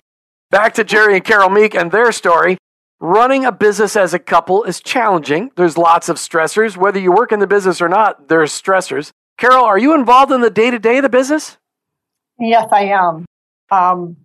Back 0.50 0.74
to 0.74 0.84
Jerry 0.84 1.16
and 1.16 1.24
Carol 1.24 1.50
Meek 1.50 1.74
and 1.74 1.90
their 1.90 2.12
story. 2.12 2.56
Running 3.04 3.44
a 3.44 3.52
business 3.52 3.96
as 3.96 4.14
a 4.14 4.18
couple 4.18 4.64
is 4.64 4.80
challenging. 4.80 5.50
There's 5.56 5.76
lots 5.76 6.08
of 6.08 6.16
stressors. 6.16 6.74
Whether 6.74 6.98
you 6.98 7.12
work 7.12 7.32
in 7.32 7.38
the 7.38 7.46
business 7.46 7.82
or 7.82 7.88
not, 7.90 8.28
there's 8.28 8.50
stressors. 8.50 9.10
Carol, 9.36 9.66
are 9.66 9.76
you 9.76 9.94
involved 9.94 10.32
in 10.32 10.40
the 10.40 10.48
day 10.48 10.70
to 10.70 10.78
day 10.78 10.96
of 10.96 11.02
the 11.02 11.10
business? 11.10 11.58
Yes, 12.40 12.66
I 12.72 12.84
am. 12.84 13.26
Um, 13.70 14.16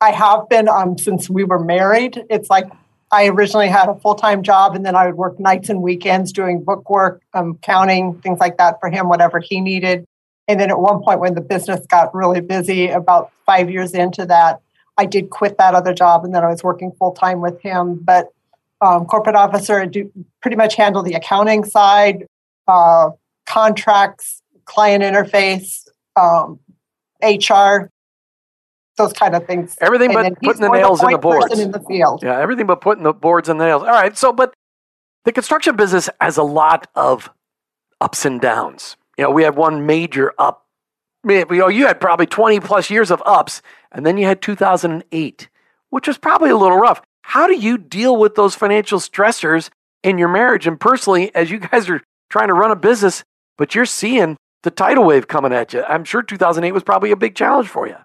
I 0.00 0.12
have 0.12 0.48
been 0.48 0.68
um, 0.68 0.96
since 0.96 1.28
we 1.28 1.42
were 1.42 1.58
married. 1.58 2.24
It's 2.30 2.48
like 2.48 2.70
I 3.10 3.26
originally 3.26 3.66
had 3.66 3.88
a 3.88 3.96
full 3.96 4.14
time 4.14 4.44
job, 4.44 4.76
and 4.76 4.86
then 4.86 4.94
I 4.94 5.06
would 5.06 5.16
work 5.16 5.40
nights 5.40 5.68
and 5.68 5.82
weekends 5.82 6.30
doing 6.30 6.62
book 6.62 6.88
work, 6.88 7.20
um, 7.34 7.58
counting, 7.62 8.20
things 8.20 8.38
like 8.38 8.58
that 8.58 8.78
for 8.78 8.90
him, 8.90 9.08
whatever 9.08 9.40
he 9.40 9.60
needed. 9.60 10.04
And 10.46 10.60
then 10.60 10.70
at 10.70 10.78
one 10.78 11.02
point, 11.02 11.18
when 11.18 11.34
the 11.34 11.40
business 11.40 11.84
got 11.86 12.14
really 12.14 12.42
busy, 12.42 12.90
about 12.90 13.32
five 13.44 13.68
years 13.68 13.92
into 13.92 14.24
that, 14.26 14.60
I 14.98 15.06
did 15.06 15.30
quit 15.30 15.56
that 15.58 15.74
other 15.74 15.94
job, 15.94 16.24
and 16.24 16.34
then 16.34 16.44
I 16.44 16.48
was 16.48 16.62
working 16.62 16.92
full 16.98 17.12
time 17.12 17.40
with 17.40 17.60
him. 17.62 18.00
But 18.02 18.28
um, 18.80 19.06
corporate 19.06 19.36
officer, 19.36 19.80
I 19.80 19.86
do 19.86 20.10
pretty 20.42 20.56
much 20.56 20.74
handle 20.74 21.02
the 21.02 21.14
accounting 21.14 21.64
side, 21.64 22.26
uh, 22.66 23.10
contracts, 23.46 24.42
client 24.64 25.02
interface, 25.02 25.88
um, 26.16 26.58
HR, 27.22 27.90
those 28.96 29.12
kind 29.12 29.34
of 29.34 29.46
things. 29.46 29.76
Everything 29.80 30.14
And 30.14 30.34
but 30.34 30.42
putting 30.42 30.62
the 30.62 30.68
nails 30.68 31.02
in 31.02 31.10
the 31.10 31.18
point 31.18 31.42
person 31.42 31.48
boards. 31.48 31.60
in 31.60 31.70
the 31.70 31.80
field. 31.80 32.22
Yeah, 32.22 32.38
everything 32.38 32.66
but 32.66 32.80
putting 32.80 33.04
the 33.04 33.14
boards 33.14 33.48
and 33.48 33.58
nails. 33.58 33.82
All 33.82 33.88
right. 33.88 34.16
So, 34.18 34.32
but 34.32 34.52
the 35.24 35.32
construction 35.32 35.76
business 35.76 36.10
has 36.20 36.36
a 36.36 36.42
lot 36.42 36.88
of 36.94 37.30
ups 38.00 38.24
and 38.24 38.40
downs. 38.40 38.96
You 39.16 39.24
know, 39.24 39.30
we 39.30 39.44
have 39.44 39.56
one 39.56 39.86
major 39.86 40.32
up. 40.38 40.66
You 41.24 41.86
had 41.86 42.00
probably 42.00 42.26
20 42.26 42.60
plus 42.60 42.90
years 42.90 43.10
of 43.10 43.22
ups, 43.26 43.62
and 43.92 44.06
then 44.06 44.16
you 44.16 44.26
had 44.26 44.40
2008, 44.42 45.48
which 45.90 46.06
was 46.06 46.18
probably 46.18 46.50
a 46.50 46.56
little 46.56 46.78
rough. 46.78 47.02
How 47.22 47.46
do 47.46 47.54
you 47.54 47.76
deal 47.76 48.16
with 48.16 48.34
those 48.34 48.54
financial 48.54 48.98
stressors 48.98 49.70
in 50.02 50.18
your 50.18 50.28
marriage 50.28 50.66
and 50.66 50.80
personally 50.80 51.34
as 51.34 51.50
you 51.50 51.58
guys 51.70 51.88
are 51.88 52.02
trying 52.30 52.48
to 52.48 52.54
run 52.54 52.70
a 52.70 52.76
business, 52.76 53.24
but 53.56 53.74
you're 53.74 53.86
seeing 53.86 54.36
the 54.62 54.70
tidal 54.70 55.04
wave 55.04 55.28
coming 55.28 55.52
at 55.52 55.72
you? 55.72 55.82
I'm 55.84 56.04
sure 56.04 56.22
2008 56.22 56.72
was 56.72 56.82
probably 56.82 57.10
a 57.10 57.16
big 57.16 57.34
challenge 57.34 57.68
for 57.68 57.86
you. 57.86 57.96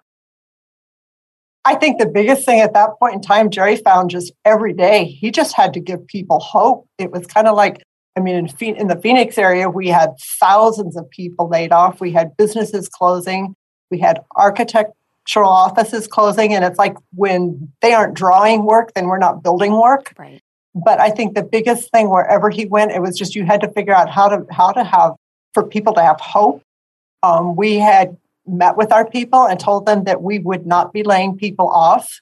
I 1.64 1.76
think 1.76 1.98
the 1.98 2.06
biggest 2.06 2.44
thing 2.44 2.60
at 2.60 2.74
that 2.74 2.90
point 2.98 3.14
in 3.14 3.22
time, 3.22 3.48
Jerry 3.48 3.76
found 3.76 4.10
just 4.10 4.32
every 4.44 4.74
day, 4.74 5.04
he 5.04 5.30
just 5.30 5.56
had 5.56 5.72
to 5.74 5.80
give 5.80 6.06
people 6.06 6.38
hope. 6.38 6.86
It 6.98 7.10
was 7.10 7.26
kind 7.26 7.48
of 7.48 7.56
like, 7.56 7.82
I 8.16 8.20
mean, 8.20 8.36
in, 8.36 8.48
Phe- 8.48 8.76
in 8.76 8.86
the 8.86 8.96
Phoenix 8.96 9.38
area, 9.38 9.68
we 9.68 9.88
had 9.88 10.10
thousands 10.40 10.96
of 10.96 11.08
people 11.10 11.48
laid 11.48 11.72
off. 11.72 12.00
We 12.00 12.12
had 12.12 12.36
businesses 12.36 12.88
closing. 12.88 13.56
We 13.90 13.98
had 13.98 14.20
architectural 14.36 15.50
offices 15.50 16.06
closing. 16.06 16.54
And 16.54 16.64
it's 16.64 16.78
like 16.78 16.96
when 17.14 17.72
they 17.82 17.92
aren't 17.92 18.14
drawing 18.14 18.64
work, 18.64 18.92
then 18.94 19.06
we're 19.08 19.18
not 19.18 19.42
building 19.42 19.72
work. 19.72 20.12
right. 20.18 20.40
But 20.76 21.00
I 21.00 21.10
think 21.10 21.34
the 21.34 21.42
biggest 21.42 21.90
thing 21.92 22.10
wherever 22.10 22.50
he 22.50 22.66
went, 22.66 22.90
it 22.90 23.00
was 23.00 23.16
just 23.16 23.36
you 23.36 23.44
had 23.44 23.60
to 23.60 23.70
figure 23.70 23.94
out 23.94 24.10
how 24.10 24.28
to 24.28 24.44
how 24.50 24.72
to 24.72 24.82
have 24.82 25.12
for 25.52 25.64
people 25.64 25.92
to 25.94 26.02
have 26.02 26.18
hope. 26.20 26.62
Um, 27.22 27.54
we 27.54 27.78
had 27.78 28.16
met 28.46 28.76
with 28.76 28.92
our 28.92 29.08
people 29.08 29.46
and 29.46 29.58
told 29.58 29.86
them 29.86 30.04
that 30.04 30.22
we 30.22 30.40
would 30.40 30.66
not 30.66 30.92
be 30.92 31.04
laying 31.04 31.36
people 31.36 31.68
off, 31.68 32.20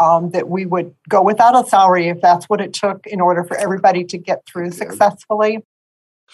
um, 0.00 0.30
that 0.30 0.48
we 0.48 0.66
would 0.66 0.94
go 1.08 1.22
without 1.22 1.54
a 1.54 1.68
salary 1.68 2.08
if 2.08 2.20
that's 2.20 2.46
what 2.46 2.60
it 2.60 2.72
took 2.72 3.06
in 3.06 3.20
order 3.20 3.44
for 3.44 3.56
everybody 3.56 4.04
to 4.04 4.18
get 4.18 4.44
through 4.46 4.72
successfully. 4.72 5.62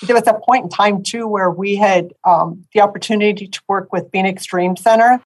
There 0.03 0.15
was 0.15 0.27
a 0.27 0.35
point 0.35 0.65
in 0.65 0.71
time 0.71 1.03
too 1.03 1.27
where 1.27 1.51
we 1.51 1.77
had 1.77 2.13
um, 2.25 2.65
the 2.73 2.81
opportunity 2.81 3.49
to 3.49 3.61
work 3.69 3.93
with 3.93 4.11
Phoenix 4.13 4.45
Dream 4.47 4.77
Center, 4.77 5.21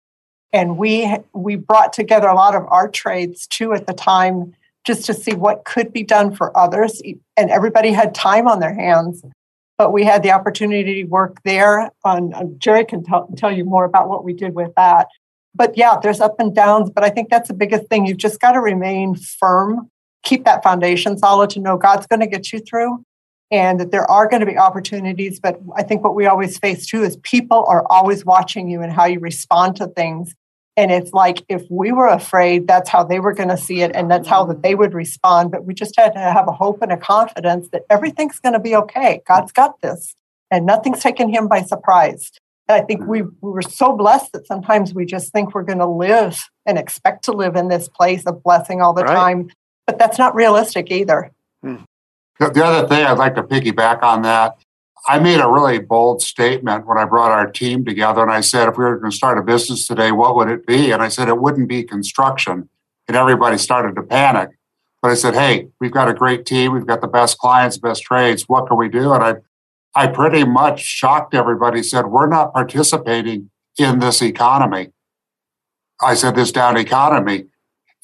and 0.52 0.78
we 0.78 1.16
we 1.32 1.56
brought 1.56 1.92
together 1.92 2.28
a 2.28 2.34
lot 2.34 2.54
of 2.54 2.64
our 2.68 2.88
trades 2.88 3.46
too 3.46 3.72
at 3.74 3.86
the 3.86 3.92
time 3.92 4.54
just 4.84 5.04
to 5.06 5.14
see 5.14 5.34
what 5.34 5.64
could 5.64 5.92
be 5.92 6.02
done 6.02 6.34
for 6.34 6.56
others. 6.56 7.02
And 7.36 7.50
everybody 7.50 7.92
had 7.92 8.14
time 8.14 8.48
on 8.48 8.60
their 8.60 8.74
hands, 8.74 9.22
but 9.76 9.92
we 9.92 10.04
had 10.04 10.22
the 10.22 10.30
opportunity 10.32 11.02
to 11.02 11.08
work 11.08 11.42
there. 11.44 11.90
On, 12.04 12.58
Jerry 12.58 12.84
can 12.84 13.04
tell, 13.04 13.28
tell 13.36 13.52
you 13.52 13.64
more 13.64 13.84
about 13.84 14.08
what 14.08 14.24
we 14.24 14.32
did 14.32 14.54
with 14.54 14.72
that. 14.76 15.08
But 15.54 15.76
yeah, 15.76 15.98
there's 16.00 16.20
up 16.20 16.36
and 16.38 16.54
downs, 16.54 16.90
but 16.90 17.04
I 17.04 17.10
think 17.10 17.28
that's 17.28 17.48
the 17.48 17.54
biggest 17.54 17.88
thing. 17.88 18.06
You've 18.06 18.18
just 18.18 18.40
got 18.40 18.52
to 18.52 18.60
remain 18.60 19.16
firm, 19.16 19.90
keep 20.22 20.44
that 20.44 20.62
foundation 20.62 21.18
solid 21.18 21.50
to 21.50 21.60
know 21.60 21.76
God's 21.76 22.06
going 22.06 22.20
to 22.20 22.26
get 22.26 22.52
you 22.52 22.60
through 22.60 23.04
and 23.50 23.80
that 23.80 23.90
there 23.90 24.08
are 24.10 24.28
going 24.28 24.40
to 24.40 24.46
be 24.46 24.56
opportunities. 24.56 25.40
But 25.40 25.60
I 25.76 25.82
think 25.82 26.04
what 26.04 26.14
we 26.14 26.26
always 26.26 26.58
face 26.58 26.86
too 26.86 27.02
is 27.02 27.16
people 27.18 27.64
are 27.66 27.84
always 27.90 28.24
watching 28.24 28.68
you 28.68 28.80
and 28.80 28.92
how 28.92 29.06
you 29.06 29.18
respond 29.18 29.76
to 29.76 29.88
things. 29.88 30.34
And 30.76 30.90
it's 30.90 31.12
like 31.12 31.44
if 31.48 31.62
we 31.68 31.90
were 31.90 32.06
afraid, 32.06 32.68
that's 32.68 32.88
how 32.88 33.02
they 33.02 33.18
were 33.18 33.34
going 33.34 33.48
to 33.48 33.56
see 33.56 33.82
it, 33.82 33.90
and 33.94 34.10
that's 34.10 34.28
how 34.28 34.44
that 34.46 34.62
they 34.62 34.74
would 34.74 34.94
respond. 34.94 35.50
But 35.50 35.66
we 35.66 35.74
just 35.74 35.94
had 35.98 36.14
to 36.14 36.20
have 36.20 36.46
a 36.48 36.52
hope 36.52 36.80
and 36.80 36.92
a 36.92 36.96
confidence 36.96 37.68
that 37.72 37.82
everything's 37.90 38.38
going 38.38 38.52
to 38.52 38.60
be 38.60 38.76
okay. 38.76 39.20
God's 39.26 39.52
got 39.52 39.80
this, 39.82 40.14
and 40.50 40.64
nothing's 40.64 41.00
taken 41.00 41.28
Him 41.28 41.48
by 41.48 41.62
surprise. 41.62 42.30
And 42.70 42.80
I 42.80 42.86
think 42.86 43.04
we, 43.04 43.22
we 43.22 43.50
were 43.50 43.62
so 43.62 43.96
blessed 43.96 44.30
that 44.32 44.46
sometimes 44.46 44.94
we 44.94 45.04
just 45.04 45.32
think 45.32 45.56
we're 45.56 45.64
going 45.64 45.80
to 45.80 45.88
live 45.88 46.38
and 46.66 46.78
expect 46.78 47.24
to 47.24 47.32
live 47.32 47.56
in 47.56 47.66
this 47.66 47.88
place 47.88 48.24
of 48.26 48.44
blessing 48.44 48.80
all 48.80 48.92
the 48.94 49.02
Right. 49.02 49.12
time. 49.12 49.50
But 49.88 49.98
that's 49.98 50.18
not 50.20 50.36
realistic 50.36 50.88
either. 50.92 51.32
Hmm. 51.64 51.78
The, 52.38 52.50
the 52.50 52.64
other 52.64 52.86
thing 52.86 53.04
I'd 53.04 53.18
like 53.18 53.34
to 53.34 53.42
piggyback 53.42 54.04
on 54.04 54.22
that, 54.22 54.56
I 55.08 55.18
made 55.18 55.40
a 55.40 55.48
really 55.50 55.80
bold 55.80 56.22
statement 56.22 56.86
when 56.86 56.96
I 56.96 57.06
brought 57.06 57.32
our 57.32 57.50
team 57.50 57.84
together 57.84 58.22
and 58.22 58.30
I 58.30 58.40
said, 58.40 58.68
if 58.68 58.78
we 58.78 58.84
were 58.84 58.98
going 58.98 59.10
to 59.10 59.16
start 59.16 59.36
a 59.36 59.42
business 59.42 59.88
today, 59.88 60.12
what 60.12 60.36
would 60.36 60.48
it 60.48 60.64
be? 60.64 60.92
And 60.92 61.02
I 61.02 61.08
said, 61.08 61.26
it 61.26 61.40
wouldn't 61.40 61.68
be 61.68 61.82
construction. 61.82 62.68
And 63.08 63.16
everybody 63.16 63.58
started 63.58 63.96
to 63.96 64.02
panic. 64.04 64.50
But 65.02 65.10
I 65.10 65.14
said, 65.14 65.34
hey, 65.34 65.66
we've 65.80 65.90
got 65.90 66.08
a 66.08 66.14
great 66.14 66.46
team. 66.46 66.72
We've 66.72 66.86
got 66.86 67.00
the 67.00 67.08
best 67.08 67.36
clients, 67.38 67.78
best 67.78 68.04
trades. 68.04 68.44
What 68.48 68.68
can 68.68 68.76
we 68.76 68.88
do? 68.88 69.12
And 69.12 69.24
I, 69.24 69.34
I 69.94 70.06
pretty 70.06 70.44
much 70.44 70.80
shocked 70.80 71.34
everybody, 71.34 71.82
said, 71.82 72.06
we're 72.06 72.28
not 72.28 72.52
participating 72.52 73.50
in 73.78 73.98
this 73.98 74.22
economy. 74.22 74.92
I 76.00 76.14
said, 76.14 76.36
this 76.36 76.52
down 76.52 76.76
economy. 76.76 77.46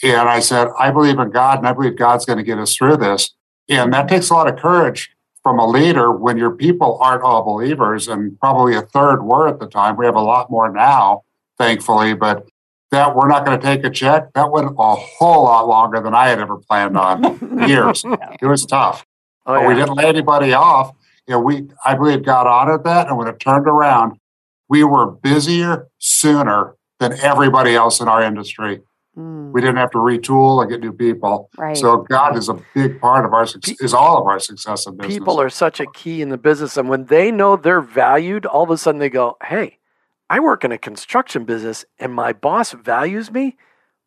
And 0.03 0.29
I 0.29 0.41
said, 0.41 0.69
I 0.79 0.91
believe 0.91 1.19
in 1.19 1.31
God 1.31 1.59
and 1.59 1.69
I 1.69 1.73
believe 1.73 1.97
God's 1.97 2.27
going 2.27 2.39
to 2.39 2.43
get 2.43 2.59
us 2.59 2.77
through 2.77 2.99
this. 2.99 3.35
And 3.69 3.93
that 3.93 4.09
takes 4.09 4.31
a 4.31 4.35
lot 4.35 4.49
of 4.49 4.59
courage 4.59 5.11
from 5.43 5.61
a 5.61 5.67
leader 5.67 6.11
when 6.11 6.37
your 6.37 6.51
people 6.51 6.99
aren't 7.01 7.23
all 7.23 7.45
believers, 7.45 8.09
and 8.09 8.37
probably 8.41 8.75
a 8.75 8.83
third 8.83 9.23
were 9.23 9.47
at 9.47 9.61
the 9.61 9.67
time. 9.69 9.97
We 9.97 10.05
have 10.05 10.17
a 10.17 10.21
lot 10.21 10.51
more 10.51 10.73
now, 10.73 11.23
thankfully, 11.57 12.15
but 12.15 12.49
that 12.91 13.15
we're 13.15 13.29
not 13.29 13.45
going 13.45 13.59
to 13.59 13.65
take 13.65 13.85
a 13.85 13.91
check, 13.91 14.33
that 14.35 14.51
went 14.51 14.67
a 14.67 14.95
whole 14.97 15.45
lot 15.45 15.69
longer 15.69 16.01
than 16.01 16.15
I 16.15 16.29
had 16.29 16.41
ever 16.41 16.57
planned 16.57 16.97
on. 16.97 17.69
Years. 17.69 18.05
It 18.41 18.47
was 18.47 18.67
tough. 18.67 19.07
Oh, 19.47 19.55
But 19.55 19.69
we 19.69 19.75
didn't 19.75 19.95
lay 19.95 20.07
anybody 20.07 20.53
off. 20.53 20.93
You 21.27 21.35
know, 21.35 21.41
we 21.41 21.69
I 21.85 21.95
believe 21.95 22.25
God 22.25 22.47
honored 22.47 22.85
that. 22.85 23.09
And 23.09 23.17
when 23.17 23.27
it 23.29 23.41
turned 23.41 23.67
around, 23.67 24.19
we 24.69 24.85
were 24.85 25.07
busier 25.07 25.89
sooner 25.99 26.77
than 27.01 27.13
everybody 27.21 27.75
else 27.75 28.01
in 28.01 28.09
our 28.09 28.23
industry. 28.23 28.81
Mm, 29.19 29.51
We 29.53 29.61
didn't 29.61 29.77
have 29.77 29.91
to 29.93 29.99
retool 29.99 30.61
and 30.61 30.71
get 30.71 30.81
new 30.81 30.93
people. 30.93 31.51
right. 31.57 31.77
So 31.77 31.99
God 31.99 32.37
is 32.37 32.49
a 32.49 32.59
big 32.75 33.01
part 33.01 33.25
of 33.25 33.33
our 33.33 33.47
success, 33.47 33.77
is 33.81 33.95
all 33.95 34.19
of 34.19 34.27
our 34.27 34.39
success 34.39 34.87
in 34.87 34.97
business. 34.97 35.19
People 35.19 35.41
are 35.41 35.51
such 35.51 35.81
a 35.81 35.87
key 35.87 36.21
in 36.23 36.29
the 36.29 36.39
business, 36.39 36.77
and 36.77 36.89
when 36.89 37.07
they 37.07 37.31
know 37.31 37.57
they're 37.57 37.81
valued, 37.81 38.47
all 38.47 38.63
of 38.65 38.71
a 38.71 38.77
sudden 38.77 38.99
they 38.99 39.09
go, 39.09 39.37
"Hey, 39.45 39.79
I 40.29 40.39
work 40.41 40.65
in 40.65 40.73
a 40.73 40.79
construction 40.79 41.45
business, 41.45 41.85
and 41.99 42.13
my 42.13 42.33
boss 42.33 42.73
values 42.73 43.31
me. 43.31 43.57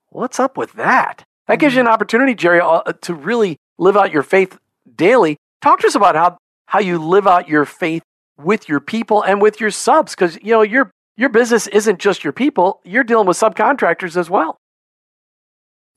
What's 0.09 0.39
up 0.39 0.57
with 0.57 0.73
that?" 0.73 1.25
That 1.47 1.57
gives 1.59 1.73
you 1.73 1.81
an 1.81 1.87
opportunity, 1.87 2.35
Jerry, 2.35 2.61
uh, 2.61 2.83
to 3.01 3.13
really 3.15 3.57
live 3.79 3.97
out 3.97 4.11
your 4.13 4.21
faith 4.23 4.59
daily. 4.95 5.37
Talk 5.61 5.79
to 5.79 5.87
us 5.87 5.95
about 5.95 6.15
how 6.15 6.37
how 6.69 6.79
you 6.79 6.99
live 6.99 7.25
out 7.25 7.49
your 7.49 7.65
faith 7.65 8.03
with 8.37 8.69
your 8.69 8.79
people 8.79 9.23
and 9.23 9.41
with 9.41 9.59
your 9.59 9.71
subs, 9.71 10.13
because 10.13 10.37
you 10.41 10.51
know 10.51 10.61
your 10.61 10.91
your 11.17 11.29
business 11.29 11.67
isn't 11.67 11.99
just 11.99 12.23
your 12.23 12.31
people; 12.31 12.79
you're 12.85 13.03
dealing 13.03 13.27
with 13.27 13.37
subcontractors 13.37 14.15
as 14.15 14.29
well. 14.29 14.57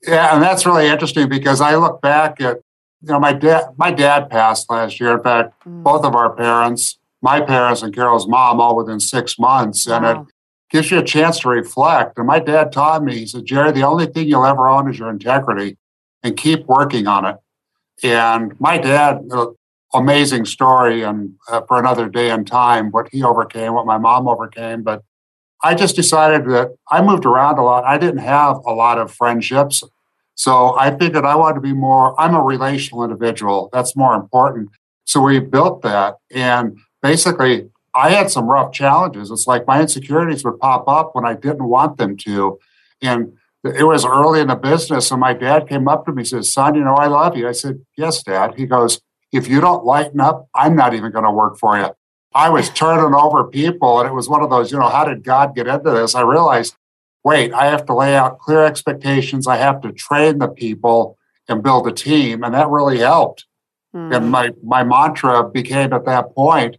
Yeah, 0.05 0.33
and 0.33 0.43
that's 0.43 0.65
really 0.65 0.87
interesting 0.87 1.29
because 1.29 1.61
I 1.61 1.75
look 1.75 2.01
back 2.01 2.41
at 2.41 2.57
you 3.01 3.09
know 3.11 3.19
my 3.19 3.33
dad 3.33 3.65
my 3.77 3.91
dad 3.91 4.29
passed 4.29 4.69
last 4.69 4.99
year. 4.99 5.15
In 5.15 5.23
fact, 5.23 5.53
Mm. 5.65 5.83
both 5.83 6.03
of 6.03 6.15
our 6.15 6.31
parents, 6.35 6.97
my 7.21 7.39
parents 7.39 7.83
and 7.83 7.93
Carol's 7.93 8.27
mom, 8.27 8.59
all 8.59 8.75
within 8.75 8.99
six 8.99 9.37
months, 9.37 9.87
and 9.87 10.05
it 10.05 10.17
gives 10.71 10.89
you 10.89 10.97
a 10.97 11.03
chance 11.03 11.39
to 11.41 11.49
reflect. 11.49 12.17
And 12.17 12.25
my 12.25 12.39
dad 12.39 12.71
taught 12.71 13.03
me, 13.03 13.19
he 13.19 13.25
said, 13.27 13.45
Jerry, 13.45 13.71
the 13.71 13.83
only 13.83 14.07
thing 14.07 14.27
you'll 14.27 14.45
ever 14.45 14.67
own 14.67 14.89
is 14.89 14.97
your 14.97 15.11
integrity, 15.11 15.77
and 16.23 16.35
keep 16.35 16.65
working 16.65 17.05
on 17.05 17.25
it. 17.25 17.37
And 18.01 18.59
my 18.59 18.79
dad, 18.79 19.19
uh, 19.31 19.47
amazing 19.93 20.45
story 20.45 21.03
and 21.03 21.35
uh, 21.49 21.61
for 21.67 21.79
another 21.79 22.09
day 22.09 22.31
and 22.31 22.47
time 22.47 22.91
what 22.91 23.09
he 23.11 23.23
overcame, 23.23 23.73
what 23.73 23.85
my 23.85 23.97
mom 23.97 24.27
overcame. 24.27 24.83
But 24.83 25.03
I 25.61 25.75
just 25.75 25.95
decided 25.95 26.45
that 26.49 26.75
I 26.91 27.01
moved 27.01 27.25
around 27.25 27.57
a 27.57 27.63
lot. 27.63 27.85
I 27.85 27.97
didn't 27.97 28.19
have 28.19 28.57
a 28.65 28.73
lot 28.73 28.97
of 28.97 29.13
friendships. 29.13 29.83
So 30.35 30.77
I 30.77 30.97
figured 30.97 31.25
I 31.25 31.35
wanted 31.35 31.55
to 31.55 31.61
be 31.61 31.73
more, 31.73 32.19
I'm 32.19 32.35
a 32.35 32.41
relational 32.41 33.03
individual. 33.03 33.69
That's 33.71 33.95
more 33.95 34.15
important. 34.15 34.69
So 35.05 35.21
we 35.21 35.39
built 35.39 35.83
that. 35.83 36.15
And 36.31 36.77
basically, 37.01 37.69
I 37.95 38.09
had 38.09 38.31
some 38.31 38.47
rough 38.47 38.73
challenges. 38.73 39.29
It's 39.29 39.45
like 39.45 39.67
my 39.67 39.81
insecurities 39.81 40.43
would 40.43 40.59
pop 40.59 40.87
up 40.87 41.13
when 41.13 41.25
I 41.25 41.35
didn't 41.35 41.65
want 41.65 41.97
them 41.97 42.17
to. 42.17 42.57
And 43.01 43.33
it 43.63 43.83
was 43.83 44.03
early 44.03 44.41
in 44.41 44.47
the 44.47 44.55
business. 44.55 45.11
And 45.11 45.21
my 45.21 45.33
dad 45.33 45.69
came 45.69 45.87
up 45.87 46.05
to 46.05 46.11
me 46.11 46.21
and 46.21 46.27
said, 46.27 46.45
Son, 46.45 46.75
you 46.75 46.83
know, 46.83 46.95
I 46.95 47.07
love 47.07 47.37
you. 47.37 47.47
I 47.47 47.51
said, 47.51 47.85
Yes, 47.95 48.23
Dad. 48.23 48.55
He 48.57 48.65
goes, 48.65 48.99
If 49.33 49.47
you 49.47 49.59
don't 49.59 49.83
lighten 49.83 50.21
up, 50.21 50.47
I'm 50.55 50.75
not 50.75 50.93
even 50.93 51.11
going 51.11 51.25
to 51.25 51.31
work 51.31 51.57
for 51.57 51.77
you. 51.77 51.89
I 52.33 52.49
was 52.49 52.69
turning 52.73 53.13
over 53.13 53.43
people. 53.43 53.99
And 53.99 54.07
it 54.07 54.13
was 54.13 54.29
one 54.29 54.41
of 54.41 54.49
those, 54.49 54.71
you 54.71 54.79
know, 54.79 54.89
how 54.89 55.03
did 55.03 55.23
God 55.23 55.55
get 55.55 55.67
into 55.67 55.91
this? 55.91 56.15
I 56.15 56.21
realized, 56.21 56.75
wait, 57.23 57.53
I 57.53 57.65
have 57.65 57.85
to 57.87 57.95
lay 57.95 58.15
out 58.15 58.39
clear 58.39 58.63
expectations. 58.63 59.47
I 59.47 59.57
have 59.57 59.81
to 59.81 59.91
train 59.91 60.37
the 60.37 60.47
people 60.47 61.17
and 61.49 61.63
build 61.63 61.87
a 61.87 61.91
team. 61.91 62.43
And 62.43 62.53
that 62.53 62.69
really 62.69 62.99
helped. 62.99 63.45
Mm. 63.93 64.15
And 64.15 64.31
my, 64.31 64.51
my 64.63 64.83
mantra 64.83 65.49
became 65.49 65.91
at 65.93 66.05
that 66.05 66.33
point 66.33 66.77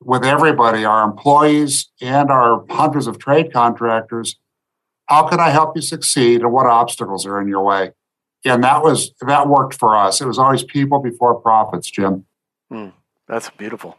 with 0.00 0.24
everybody, 0.24 0.84
our 0.84 1.04
employees 1.04 1.90
and 2.00 2.30
our 2.30 2.64
hundreds 2.70 3.06
of 3.06 3.18
trade 3.18 3.52
contractors, 3.52 4.36
how 5.06 5.26
can 5.28 5.40
I 5.40 5.50
help 5.50 5.76
you 5.76 5.82
succeed 5.82 6.42
and 6.42 6.52
what 6.52 6.66
obstacles 6.66 7.26
are 7.26 7.40
in 7.40 7.48
your 7.48 7.62
way? 7.62 7.92
And 8.44 8.62
that 8.62 8.82
was 8.82 9.12
that 9.20 9.48
worked 9.48 9.74
for 9.74 9.96
us. 9.96 10.20
It 10.20 10.26
was 10.26 10.38
always 10.38 10.62
people 10.62 11.00
before 11.00 11.34
profits, 11.40 11.90
Jim. 11.90 12.24
Mm, 12.72 12.92
that's 13.28 13.50
beautiful. 13.50 13.96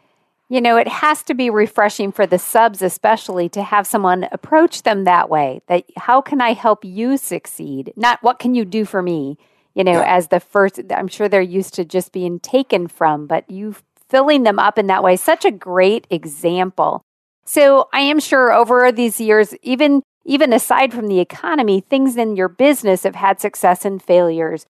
You 0.50 0.62
know, 0.62 0.78
it 0.78 0.88
has 0.88 1.22
to 1.24 1.34
be 1.34 1.50
refreshing 1.50 2.10
for 2.10 2.26
the 2.26 2.38
subs, 2.38 2.80
especially 2.80 3.50
to 3.50 3.62
have 3.62 3.86
someone 3.86 4.26
approach 4.32 4.82
them 4.82 5.04
that 5.04 5.28
way. 5.28 5.60
That 5.66 5.84
how 5.98 6.22
can 6.22 6.40
I 6.40 6.54
help 6.54 6.84
you 6.84 7.18
succeed? 7.18 7.92
Not 7.96 8.22
what 8.22 8.38
can 8.38 8.54
you 8.54 8.64
do 8.64 8.86
for 8.86 9.02
me? 9.02 9.36
You 9.74 9.84
know, 9.84 10.00
yeah. 10.00 10.16
as 10.16 10.28
the 10.28 10.40
first, 10.40 10.80
I'm 10.90 11.08
sure 11.08 11.28
they're 11.28 11.42
used 11.42 11.74
to 11.74 11.84
just 11.84 12.12
being 12.12 12.40
taken 12.40 12.88
from, 12.88 13.26
but 13.26 13.48
you 13.50 13.76
filling 14.08 14.42
them 14.42 14.58
up 14.58 14.78
in 14.78 14.86
that 14.86 15.02
way. 15.02 15.16
Such 15.16 15.44
a 15.44 15.50
great 15.50 16.06
example. 16.10 17.04
So 17.44 17.88
I 17.92 18.00
am 18.00 18.18
sure 18.18 18.52
over 18.52 18.90
these 18.90 19.20
years, 19.20 19.54
even 19.62 20.02
even 20.28 20.52
aside 20.52 20.92
from 20.92 21.06
the 21.06 21.20
economy, 21.20 21.80
things 21.80 22.16
in 22.16 22.36
your 22.36 22.48
business 22.48 23.04
have 23.04 23.14
had 23.14 23.40
success 23.40 23.86
and 23.86 24.00
failures. 24.00 24.66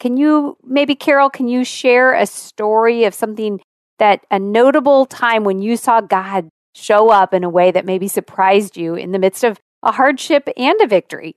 Can 0.00 0.16
you 0.16 0.56
maybe 0.64 0.94
Carol, 0.94 1.28
can 1.28 1.48
you 1.48 1.64
share 1.64 2.14
a 2.14 2.26
story 2.26 3.04
of 3.04 3.14
something 3.14 3.60
that 3.98 4.24
a 4.30 4.38
notable 4.38 5.04
time 5.04 5.44
when 5.44 5.60
you 5.60 5.76
saw 5.76 6.00
God 6.00 6.48
show 6.74 7.10
up 7.10 7.34
in 7.34 7.44
a 7.44 7.50
way 7.50 7.70
that 7.70 7.84
maybe 7.84 8.08
surprised 8.08 8.78
you 8.78 8.94
in 8.94 9.12
the 9.12 9.18
midst 9.18 9.44
of 9.44 9.60
a 9.82 9.92
hardship 9.92 10.48
and 10.56 10.80
a 10.80 10.86
victory? 10.86 11.36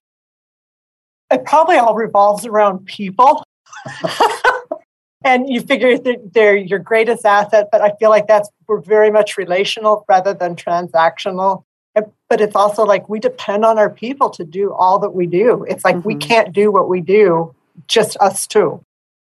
It 1.29 1.43
probably 1.43 1.75
all 1.75 1.95
revolves 1.95 2.45
around 2.45 2.85
people. 2.85 3.43
and 5.25 5.49
you 5.49 5.59
figure 5.59 5.97
that 5.97 6.33
they're 6.33 6.55
your 6.55 6.79
greatest 6.79 7.25
asset, 7.25 7.67
but 7.73 7.81
I 7.81 7.91
feel 7.99 8.09
like 8.09 8.27
that's 8.27 8.49
we're 8.69 8.79
very 8.79 9.11
much 9.11 9.35
relational 9.35 10.05
rather 10.07 10.33
than 10.33 10.55
transactional. 10.55 11.65
But 12.29 12.41
it's 12.41 12.55
also 12.55 12.83
like 12.83 13.07
we 13.07 13.19
depend 13.19 13.63
on 13.63 13.77
our 13.77 13.89
people 13.89 14.29
to 14.31 14.43
do 14.43 14.73
all 14.73 14.99
that 14.99 15.11
we 15.11 15.27
do. 15.27 15.63
It's 15.69 15.85
like 15.85 15.97
mm-hmm. 15.97 16.07
we 16.07 16.15
can't 16.15 16.53
do 16.53 16.71
what 16.71 16.89
we 16.89 17.01
do, 17.01 17.53
just 17.87 18.17
us 18.17 18.47
two. 18.47 18.81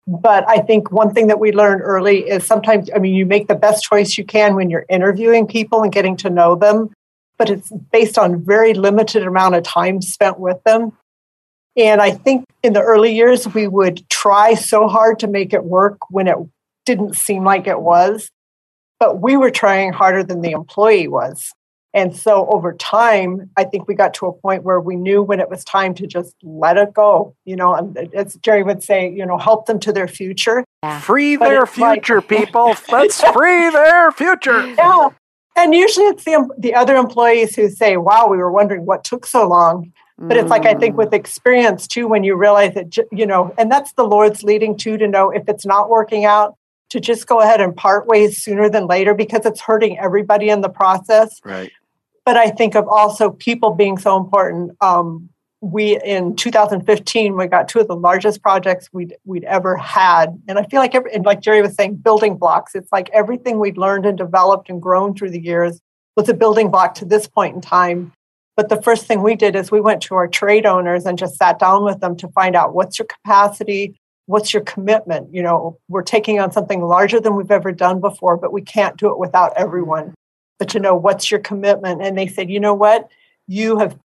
But 0.07 0.47
I 0.47 0.59
think 0.59 0.89
one 0.89 1.13
thing 1.13 1.27
that 1.27 1.39
we 1.39 1.51
learned 1.51 1.81
early 1.81 2.19
is 2.29 2.45
sometimes, 2.45 2.89
I 2.95 2.99
mean, 2.99 3.13
you 3.13 3.25
make 3.25 3.49
the 3.49 3.55
best 3.55 3.83
choice 3.83 4.17
you 4.17 4.23
can 4.23 4.55
when 4.55 4.69
you're 4.69 4.85
interviewing 4.87 5.47
people 5.47 5.83
and 5.83 5.91
getting 5.91 6.15
to 6.17 6.29
know 6.29 6.55
them, 6.55 6.91
but 7.37 7.49
it's 7.49 7.69
based 7.91 8.17
on 8.17 8.41
very 8.41 8.73
limited 8.73 9.23
amount 9.27 9.55
of 9.55 9.63
time 9.63 10.01
spent 10.01 10.39
with 10.39 10.63
them. 10.63 10.93
And 11.75 12.01
I 12.01 12.12
think 12.12 12.45
in 12.63 12.71
the 12.73 12.82
early 12.82 13.13
years, 13.13 13.53
we 13.53 13.67
would 13.67 14.10
try 14.10 14.53
so 14.53 14.88
hard 14.88 15.19
to 15.19 15.27
make 15.27 15.53
it 15.53 15.65
work 15.65 15.97
when 16.10 16.27
it 16.27 16.38
didn't 16.86 17.17
seem 17.17 17.43
like 17.43 17.67
it 17.67 17.82
was, 17.82 18.32
but 18.99 19.21
we 19.21 19.36
were 19.36 19.51
trying 19.51 19.91
harder 19.91 20.23
than 20.23 20.41
the 20.41 20.51
employee 20.51 21.10
was. 21.10 21.53
And 21.97 22.15
so 22.15 22.47
over 22.51 22.73
time, 22.73 23.49
I 23.57 23.63
think 23.63 23.88
we 23.88 23.95
got 23.95 24.13
to 24.15 24.27
a 24.27 24.31
point 24.31 24.62
where 24.62 24.79
we 24.79 24.95
knew 24.95 25.23
when 25.23 25.39
it 25.39 25.49
was 25.49 25.63
time 25.63 25.95
to 25.95 26.05
just 26.05 26.36
let 26.43 26.77
it 26.77 26.93
go, 26.93 27.36
you 27.43 27.55
know, 27.55 27.73
and 27.73 27.97
as 28.13 28.36
Jerry 28.36 28.62
would 28.62 28.83
say, 28.83 29.12
you 29.12 29.25
know, 29.25 29.39
help 29.39 29.65
them 29.65 29.79
to 29.79 29.91
their 29.91 30.07
future. 30.07 30.63
Yeah. 30.83 30.99
Free 30.99 31.38
their 31.38 31.65
future, 31.65 32.17
like, 32.17 32.27
people. 32.29 32.75
Let's 32.91 33.19
free 33.19 33.71
their 33.71 34.12
future. 34.12 34.67
Yeah. 34.67 35.10
And 35.55 35.73
usually 35.73 36.05
it's 36.05 36.23
the, 36.23 36.47
the 36.60 36.75
other 36.75 36.95
employees 36.95 37.55
who 37.55 37.67
say, 37.67 37.97
wow, 37.97 38.27
we 38.27 38.38
were 38.38 38.51
wondering 38.51 38.86
what 38.86 39.03
took 39.03 39.25
so 39.25 39.47
long. 39.47 39.91
But 40.19 40.38
it's 40.38 40.49
like 40.49 40.65
I 40.65 40.75
think 40.75 40.95
mm. 40.95 40.97
with 40.99 41.13
experience 41.13 41.88
too, 41.88 42.07
when 42.07 42.23
you 42.23 42.36
realize 42.36 42.73
that 42.73 42.95
you 43.12 43.25
know, 43.25 43.53
and 43.57 43.71
that's 43.71 43.93
the 43.93 44.03
Lord's 44.03 44.41
leading 44.43 44.75
too 44.75 44.97
to 44.97 45.07
know 45.07 45.29
if 45.29 45.47
it's 45.47 45.63
not 45.63 45.91
working 45.91 46.25
out, 46.25 46.55
to 46.89 46.99
just 46.99 47.27
go 47.27 47.39
ahead 47.39 47.62
and 47.62 47.75
part 47.75 48.07
ways 48.07 48.41
sooner 48.41 48.67
than 48.67 48.88
later 48.88 49.13
because 49.13 49.45
it's 49.45 49.62
hurting 49.62 49.99
everybody 49.99 50.49
in 50.49 50.62
the 50.62 50.69
process. 50.69 51.39
Right. 51.43 51.71
But 52.27 52.35
I 52.35 52.49
think 52.49 52.75
of 52.75 52.89
also 52.89 53.31
people 53.31 53.71
being 53.71 53.97
so 53.97 54.17
important. 54.17 54.75
Um, 54.81 55.29
we 55.61 55.97
in 56.03 56.35
2015 56.35 57.37
we 57.37 57.47
got 57.47 57.69
two 57.69 57.79
of 57.79 57.87
the 57.87 57.95
largest 57.95 58.41
projects 58.41 58.89
we'd 58.91 59.15
we'd 59.23 59.45
ever 59.45 59.77
had, 59.77 60.37
and 60.49 60.59
I 60.59 60.63
feel 60.63 60.81
like 60.81 60.93
every, 60.93 61.13
and 61.13 61.25
like 61.25 61.39
Jerry 61.39 61.61
was 61.61 61.75
saying, 61.75 61.95
building 61.95 62.35
blocks. 62.35 62.75
It's 62.75 62.91
like 62.91 63.09
everything 63.13 63.59
we'd 63.59 63.77
learned 63.77 64.05
and 64.05 64.17
developed 64.17 64.69
and 64.69 64.81
grown 64.81 65.15
through 65.15 65.29
the 65.29 65.39
years 65.39 65.79
was 66.17 66.27
a 66.27 66.33
building 66.33 66.69
block 66.69 66.95
to 66.95 67.05
this 67.05 67.29
point 67.29 67.55
in 67.55 67.61
time 67.61 68.11
but 68.57 68.69
the 68.69 68.81
first 68.81 69.05
thing 69.05 69.21
we 69.21 69.35
did 69.35 69.55
is 69.55 69.71
we 69.71 69.79
went 69.79 70.01
to 70.01 70.15
our 70.15 70.27
trade 70.27 70.65
owners 70.65 71.05
and 71.05 71.17
just 71.17 71.37
sat 71.37 71.59
down 71.59 71.85
with 71.85 72.01
them 72.01 72.17
to 72.17 72.27
find 72.29 72.55
out 72.55 72.73
what's 72.73 72.97
your 72.97 73.05
capacity, 73.05 73.95
what's 74.25 74.51
your 74.51 74.63
commitment. 74.63 75.31
You 75.31 75.43
know, 75.43 75.77
we're 75.87 76.01
taking 76.01 76.39
on 76.39 76.51
something 76.51 76.81
larger 76.81 77.21
than 77.21 77.35
we've 77.35 77.51
ever 77.51 77.71
done 77.71 78.01
before, 78.01 78.35
but 78.35 78.51
we 78.51 78.63
can't 78.63 78.97
do 78.97 79.11
it 79.11 79.19
without 79.19 79.53
everyone. 79.55 80.15
But 80.60 80.70
to 80.70 80.80
know, 80.80 80.96
what's 80.96 81.30
your 81.30 81.39
commitment? 81.39 82.02
And 82.02 82.17
they 82.17 82.28
said, 82.28 82.50
you 82.50 82.60
know 82.60 82.74
what? 82.74 83.10
You 83.48 83.78
have 83.80 83.98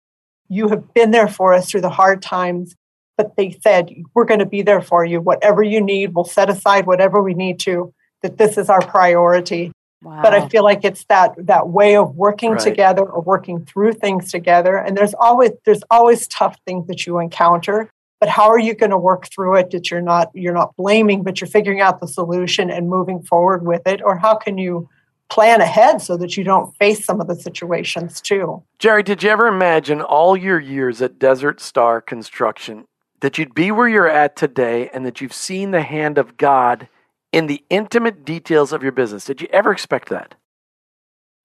you 0.50 0.68
have 0.68 0.92
been 0.92 1.12
there 1.12 1.28
for 1.28 1.54
us 1.54 1.70
through 1.70 1.80
the 1.80 1.90
hard 1.90 2.20
times. 2.20 2.74
But 3.16 3.36
they 3.36 3.56
said, 3.62 3.90
we're 4.14 4.24
going 4.24 4.40
to 4.40 4.46
be 4.46 4.62
there 4.62 4.80
for 4.80 5.04
you. 5.04 5.20
Whatever 5.20 5.62
you 5.62 5.80
need, 5.80 6.14
we'll 6.14 6.24
set 6.24 6.50
aside 6.50 6.86
whatever 6.86 7.22
we 7.22 7.34
need 7.34 7.60
to, 7.60 7.92
that 8.22 8.38
this 8.38 8.58
is 8.58 8.68
our 8.68 8.80
priority. 8.80 9.72
Wow. 10.02 10.22
But 10.22 10.32
I 10.32 10.48
feel 10.48 10.64
like 10.64 10.84
it's 10.84 11.04
that 11.04 11.34
that 11.46 11.68
way 11.68 11.96
of 11.96 12.16
working 12.16 12.52
right. 12.52 12.60
together 12.60 13.02
or 13.02 13.20
working 13.20 13.64
through 13.66 13.92
things 13.92 14.30
together. 14.32 14.76
And 14.76 14.96
there's 14.96 15.14
always 15.14 15.50
there's 15.66 15.82
always 15.90 16.26
tough 16.28 16.56
things 16.66 16.86
that 16.86 17.06
you 17.06 17.18
encounter. 17.18 17.90
But 18.18 18.30
how 18.30 18.48
are 18.48 18.58
you 18.58 18.74
going 18.74 18.90
to 18.90 18.98
work 18.98 19.28
through 19.30 19.56
it 19.56 19.70
that 19.70 19.90
you're 19.90 20.00
not 20.00 20.30
you're 20.34 20.54
not 20.54 20.74
blaming, 20.76 21.22
but 21.22 21.40
you're 21.40 21.48
figuring 21.48 21.82
out 21.82 22.00
the 22.00 22.08
solution 22.08 22.70
and 22.70 22.88
moving 22.88 23.22
forward 23.22 23.66
with 23.66 23.86
it? 23.86 24.00
Or 24.02 24.16
how 24.16 24.36
can 24.36 24.56
you 24.56 24.88
plan 25.30 25.60
ahead 25.60 26.02
so 26.02 26.16
that 26.16 26.36
you 26.36 26.44
don't 26.44 26.76
face 26.76 27.04
some 27.04 27.20
of 27.20 27.28
the 27.28 27.34
situations 27.34 28.20
too? 28.20 28.62
Jerry, 28.78 29.02
did 29.02 29.22
you 29.22 29.30
ever 29.30 29.46
imagine 29.46 30.02
all 30.02 30.36
your 30.36 30.60
years 30.60 31.00
at 31.00 31.18
Desert 31.18 31.60
Star 31.60 32.00
Construction 32.00 32.84
that 33.20 33.38
you'd 33.38 33.54
be 33.54 33.70
where 33.70 33.88
you're 33.88 34.08
at 34.08 34.36
today 34.36 34.90
and 34.92 35.06
that 35.06 35.20
you've 35.20 35.32
seen 35.32 35.70
the 35.70 35.82
hand 35.82 36.18
of 36.18 36.36
God 36.36 36.88
in 37.32 37.46
the 37.46 37.62
intimate 37.70 38.24
details 38.24 38.72
of 38.72 38.82
your 38.82 38.92
business. 38.92 39.24
Did 39.24 39.40
you 39.40 39.48
ever 39.52 39.70
expect 39.70 40.08
that? 40.08 40.34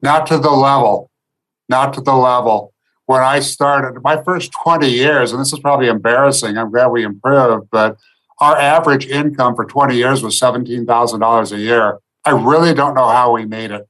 Not 0.01 0.25
to 0.27 0.37
the 0.37 0.51
level. 0.51 1.09
Not 1.69 1.93
to 1.93 2.01
the 2.01 2.15
level. 2.15 2.73
When 3.05 3.21
I 3.21 3.39
started, 3.39 4.01
my 4.01 4.23
first 4.23 4.51
20 4.51 4.89
years, 4.89 5.31
and 5.31 5.39
this 5.39 5.53
is 5.53 5.59
probably 5.59 5.87
embarrassing, 5.87 6.57
I'm 6.57 6.71
glad 6.71 6.87
we 6.87 7.03
improved, 7.03 7.69
but 7.71 7.97
our 8.39 8.57
average 8.57 9.05
income 9.05 9.55
for 9.55 9.65
20 9.65 9.95
years 9.95 10.23
was 10.23 10.39
$17,000 10.39 11.51
a 11.51 11.57
year. 11.57 11.99
I 12.25 12.31
really 12.31 12.73
don't 12.73 12.95
know 12.95 13.07
how 13.07 13.33
we 13.33 13.45
made 13.45 13.71
it. 13.71 13.87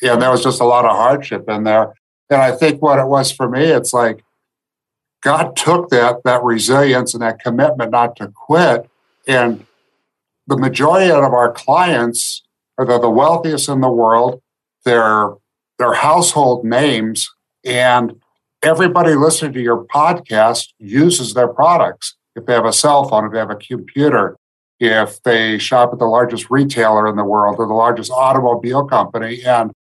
Yeah, 0.00 0.16
there 0.16 0.30
was 0.30 0.42
just 0.42 0.60
a 0.60 0.64
lot 0.64 0.84
of 0.84 0.92
hardship 0.92 1.48
in 1.48 1.64
there. 1.64 1.94
And 2.30 2.40
I 2.40 2.52
think 2.52 2.80
what 2.82 2.98
it 2.98 3.06
was 3.06 3.30
for 3.30 3.48
me, 3.48 3.64
it's 3.64 3.92
like 3.92 4.24
God 5.22 5.56
took 5.56 5.90
that 5.90 6.22
that 6.24 6.42
resilience 6.42 7.14
and 7.14 7.22
that 7.22 7.40
commitment 7.40 7.90
not 7.90 8.16
to 8.16 8.28
quit 8.28 8.88
and 9.26 9.66
the 10.46 10.56
majority 10.56 11.10
of 11.10 11.32
our 11.32 11.52
clients 11.52 12.42
are 12.76 12.84
the, 12.84 12.98
the 12.98 13.10
wealthiest 13.10 13.68
in 13.68 13.80
the 13.80 13.90
world. 13.90 14.42
They're, 14.84 15.30
they're 15.78 15.94
household 15.94 16.64
names, 16.64 17.30
and 17.64 18.20
everybody 18.62 19.14
listening 19.14 19.54
to 19.54 19.62
your 19.62 19.84
podcast 19.84 20.68
uses 20.78 21.34
their 21.34 21.48
products. 21.48 22.16
If 22.36 22.46
they 22.46 22.52
have 22.52 22.66
a 22.66 22.72
cell 22.72 23.08
phone, 23.08 23.26
if 23.26 23.32
they 23.32 23.38
have 23.38 23.50
a 23.50 23.56
computer, 23.56 24.36
if 24.80 25.22
they 25.22 25.58
shop 25.58 25.90
at 25.92 25.98
the 25.98 26.06
largest 26.06 26.50
retailer 26.50 27.06
in 27.06 27.16
the 27.16 27.24
world 27.24 27.56
or 27.58 27.66
the 27.66 27.74
largest 27.74 28.10
automobile 28.10 28.84
company. 28.84 29.42
And 29.44 29.72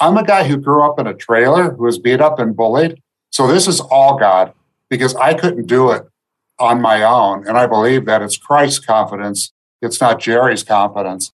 I'm 0.00 0.16
a 0.16 0.24
guy 0.24 0.44
who 0.44 0.56
grew 0.56 0.82
up 0.82 0.98
in 0.98 1.06
a 1.06 1.14
trailer 1.14 1.70
who 1.72 1.84
was 1.84 1.98
beat 1.98 2.20
up 2.20 2.38
and 2.38 2.56
bullied. 2.56 3.00
So 3.30 3.46
this 3.46 3.66
is 3.68 3.80
all 3.80 4.18
God 4.18 4.52
because 4.90 5.14
I 5.16 5.34
couldn't 5.34 5.66
do 5.66 5.90
it 5.92 6.06
on 6.58 6.80
my 6.82 7.02
own. 7.02 7.46
And 7.46 7.56
I 7.56 7.66
believe 7.66 8.04
that 8.06 8.20
it's 8.22 8.36
Christ's 8.36 8.84
confidence 8.84 9.52
it's 9.82 10.00
not 10.00 10.20
Jerry's 10.20 10.62
confidence. 10.62 11.32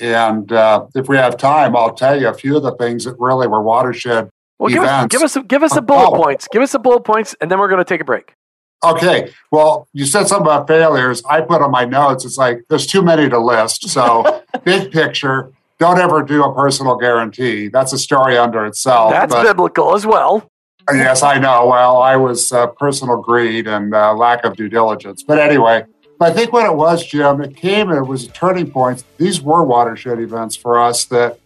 And 0.00 0.50
uh, 0.52 0.86
if 0.94 1.08
we 1.08 1.16
have 1.16 1.36
time, 1.36 1.76
I'll 1.76 1.92
tell 1.92 2.18
you 2.18 2.28
a 2.28 2.34
few 2.34 2.56
of 2.56 2.62
the 2.62 2.74
things 2.76 3.04
that 3.04 3.16
really 3.18 3.48
were 3.48 3.60
watershed 3.60 4.30
Well, 4.58 4.70
give 4.70 4.84
us, 4.84 5.06
give 5.08 5.22
us 5.22 5.36
give 5.48 5.62
us 5.64 5.74
the 5.74 5.82
bullet 5.82 6.10
Oh. 6.12 6.22
points. 6.22 6.46
Give 6.50 6.62
us 6.62 6.72
the 6.72 6.78
bullet 6.78 7.00
points, 7.04 7.34
and 7.40 7.50
then 7.50 7.58
we're 7.58 7.68
going 7.68 7.80
to 7.80 7.84
take 7.84 8.00
a 8.00 8.04
break. 8.04 8.34
Okay. 8.82 9.32
Well, 9.50 9.88
you 9.92 10.06
said 10.06 10.26
something 10.26 10.46
about 10.46 10.66
failures. 10.66 11.22
I 11.28 11.42
put 11.42 11.60
on 11.60 11.70
my 11.70 11.84
notes, 11.84 12.24
it's 12.24 12.38
like 12.38 12.62
there's 12.68 12.86
too 12.86 13.02
many 13.02 13.28
to 13.28 13.38
list. 13.38 13.88
So, 13.88 14.42
big 14.64 14.90
picture, 14.90 15.52
don't 15.78 15.98
ever 15.98 16.22
do 16.22 16.44
a 16.44 16.54
personal 16.54 16.96
guarantee. 16.96 17.68
That's 17.68 17.92
a 17.92 17.98
story 17.98 18.38
under 18.38 18.64
itself. 18.66 19.12
That's 19.12 19.34
but- 19.34 19.42
biblical 19.44 19.94
as 19.94 20.06
well. 20.06 20.50
Yes, 20.92 21.22
I 21.22 21.38
know. 21.38 21.66
Well, 21.66 21.98
I 21.98 22.16
was 22.16 22.50
uh, 22.50 22.66
personal 22.66 23.18
greed 23.18 23.68
and 23.68 23.94
uh, 23.94 24.12
lack 24.14 24.44
of 24.44 24.56
due 24.56 24.68
diligence. 24.68 25.22
But 25.22 25.38
anyway, 25.38 25.84
I 26.20 26.32
think 26.32 26.52
what 26.52 26.66
it 26.66 26.74
was, 26.74 27.06
Jim, 27.06 27.40
it 27.40 27.56
came, 27.56 27.90
it 27.90 28.02
was 28.02 28.24
a 28.24 28.28
turning 28.28 28.70
point. 28.70 29.04
These 29.16 29.40
were 29.40 29.62
watershed 29.62 30.18
events 30.18 30.56
for 30.56 30.80
us 30.80 31.04
that 31.06 31.38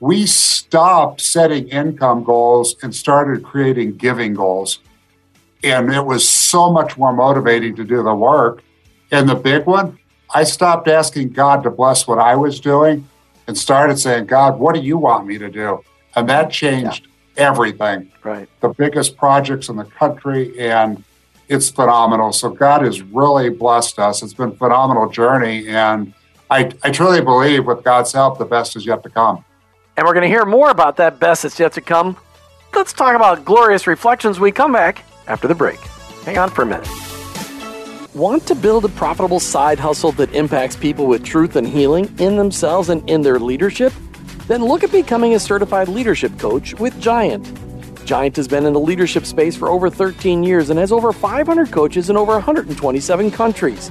we 0.00 0.26
stopped 0.26 1.20
setting 1.20 1.68
income 1.68 2.24
goals 2.24 2.74
and 2.82 2.94
started 2.94 3.42
creating 3.42 3.96
giving 3.96 4.34
goals. 4.34 4.78
And 5.66 5.92
it 5.92 6.04
was 6.04 6.28
so 6.28 6.70
much 6.70 6.96
more 6.96 7.12
motivating 7.12 7.74
to 7.74 7.84
do 7.84 8.00
the 8.04 8.14
work. 8.14 8.62
And 9.10 9.28
the 9.28 9.34
big 9.34 9.66
one, 9.66 9.98
I 10.32 10.44
stopped 10.44 10.86
asking 10.86 11.30
God 11.30 11.64
to 11.64 11.70
bless 11.70 12.06
what 12.06 12.20
I 12.20 12.36
was 12.36 12.60
doing 12.60 13.08
and 13.48 13.58
started 13.58 13.98
saying, 13.98 14.26
God, 14.26 14.60
what 14.60 14.76
do 14.76 14.80
you 14.80 14.96
want 14.96 15.26
me 15.26 15.38
to 15.38 15.50
do? 15.50 15.82
And 16.14 16.28
that 16.28 16.50
changed 16.50 17.08
everything 17.36 18.12
Right. 18.22 18.48
the 18.60 18.68
biggest 18.68 19.16
projects 19.16 19.68
in 19.68 19.76
the 19.76 19.84
country, 19.84 20.58
and 20.58 21.02
it's 21.48 21.68
phenomenal. 21.68 22.32
So 22.32 22.50
God 22.50 22.82
has 22.82 23.02
really 23.02 23.50
blessed 23.50 23.98
us. 23.98 24.22
It's 24.22 24.34
been 24.34 24.50
a 24.50 24.56
phenomenal 24.56 25.08
journey, 25.08 25.66
and 25.68 26.14
I, 26.48 26.72
I 26.84 26.90
truly 26.90 27.20
believe 27.20 27.66
with 27.66 27.82
God's 27.82 28.12
help, 28.12 28.38
the 28.38 28.44
best 28.44 28.76
is 28.76 28.86
yet 28.86 29.02
to 29.02 29.10
come. 29.10 29.44
And 29.96 30.06
we're 30.06 30.14
going 30.14 30.22
to 30.22 30.28
hear 30.28 30.44
more 30.44 30.70
about 30.70 30.96
that 30.98 31.18
best 31.18 31.42
that's 31.42 31.58
yet 31.58 31.72
to 31.72 31.80
come. 31.80 32.16
Let's 32.74 32.92
talk 32.92 33.16
about 33.16 33.44
glorious 33.44 33.86
reflections. 33.86 34.38
We 34.38 34.52
come 34.52 34.72
back 34.72 35.04
after 35.26 35.48
the 35.48 35.54
break. 35.54 35.78
Hang 36.24 36.38
on 36.38 36.50
for 36.50 36.62
a 36.62 36.66
minute. 36.66 36.88
Want 38.14 38.46
to 38.46 38.54
build 38.54 38.84
a 38.84 38.88
profitable 38.88 39.40
side 39.40 39.78
hustle 39.78 40.12
that 40.12 40.32
impacts 40.32 40.74
people 40.74 41.06
with 41.06 41.22
truth 41.22 41.56
and 41.56 41.68
healing 41.68 42.14
in 42.18 42.36
themselves 42.36 42.88
and 42.88 43.08
in 43.10 43.20
their 43.20 43.38
leadership? 43.38 43.92
Then 44.46 44.64
look 44.64 44.84
at 44.84 44.92
becoming 44.92 45.34
a 45.34 45.38
certified 45.38 45.88
leadership 45.88 46.38
coach 46.38 46.74
with 46.74 46.98
Giant. 47.00 47.46
Giant 48.06 48.36
has 48.36 48.46
been 48.46 48.64
in 48.64 48.72
the 48.72 48.80
leadership 48.80 49.26
space 49.26 49.56
for 49.56 49.68
over 49.68 49.90
13 49.90 50.44
years 50.44 50.70
and 50.70 50.78
has 50.78 50.92
over 50.92 51.12
500 51.12 51.70
coaches 51.70 52.08
in 52.08 52.16
over 52.16 52.32
127 52.32 53.30
countries. 53.32 53.90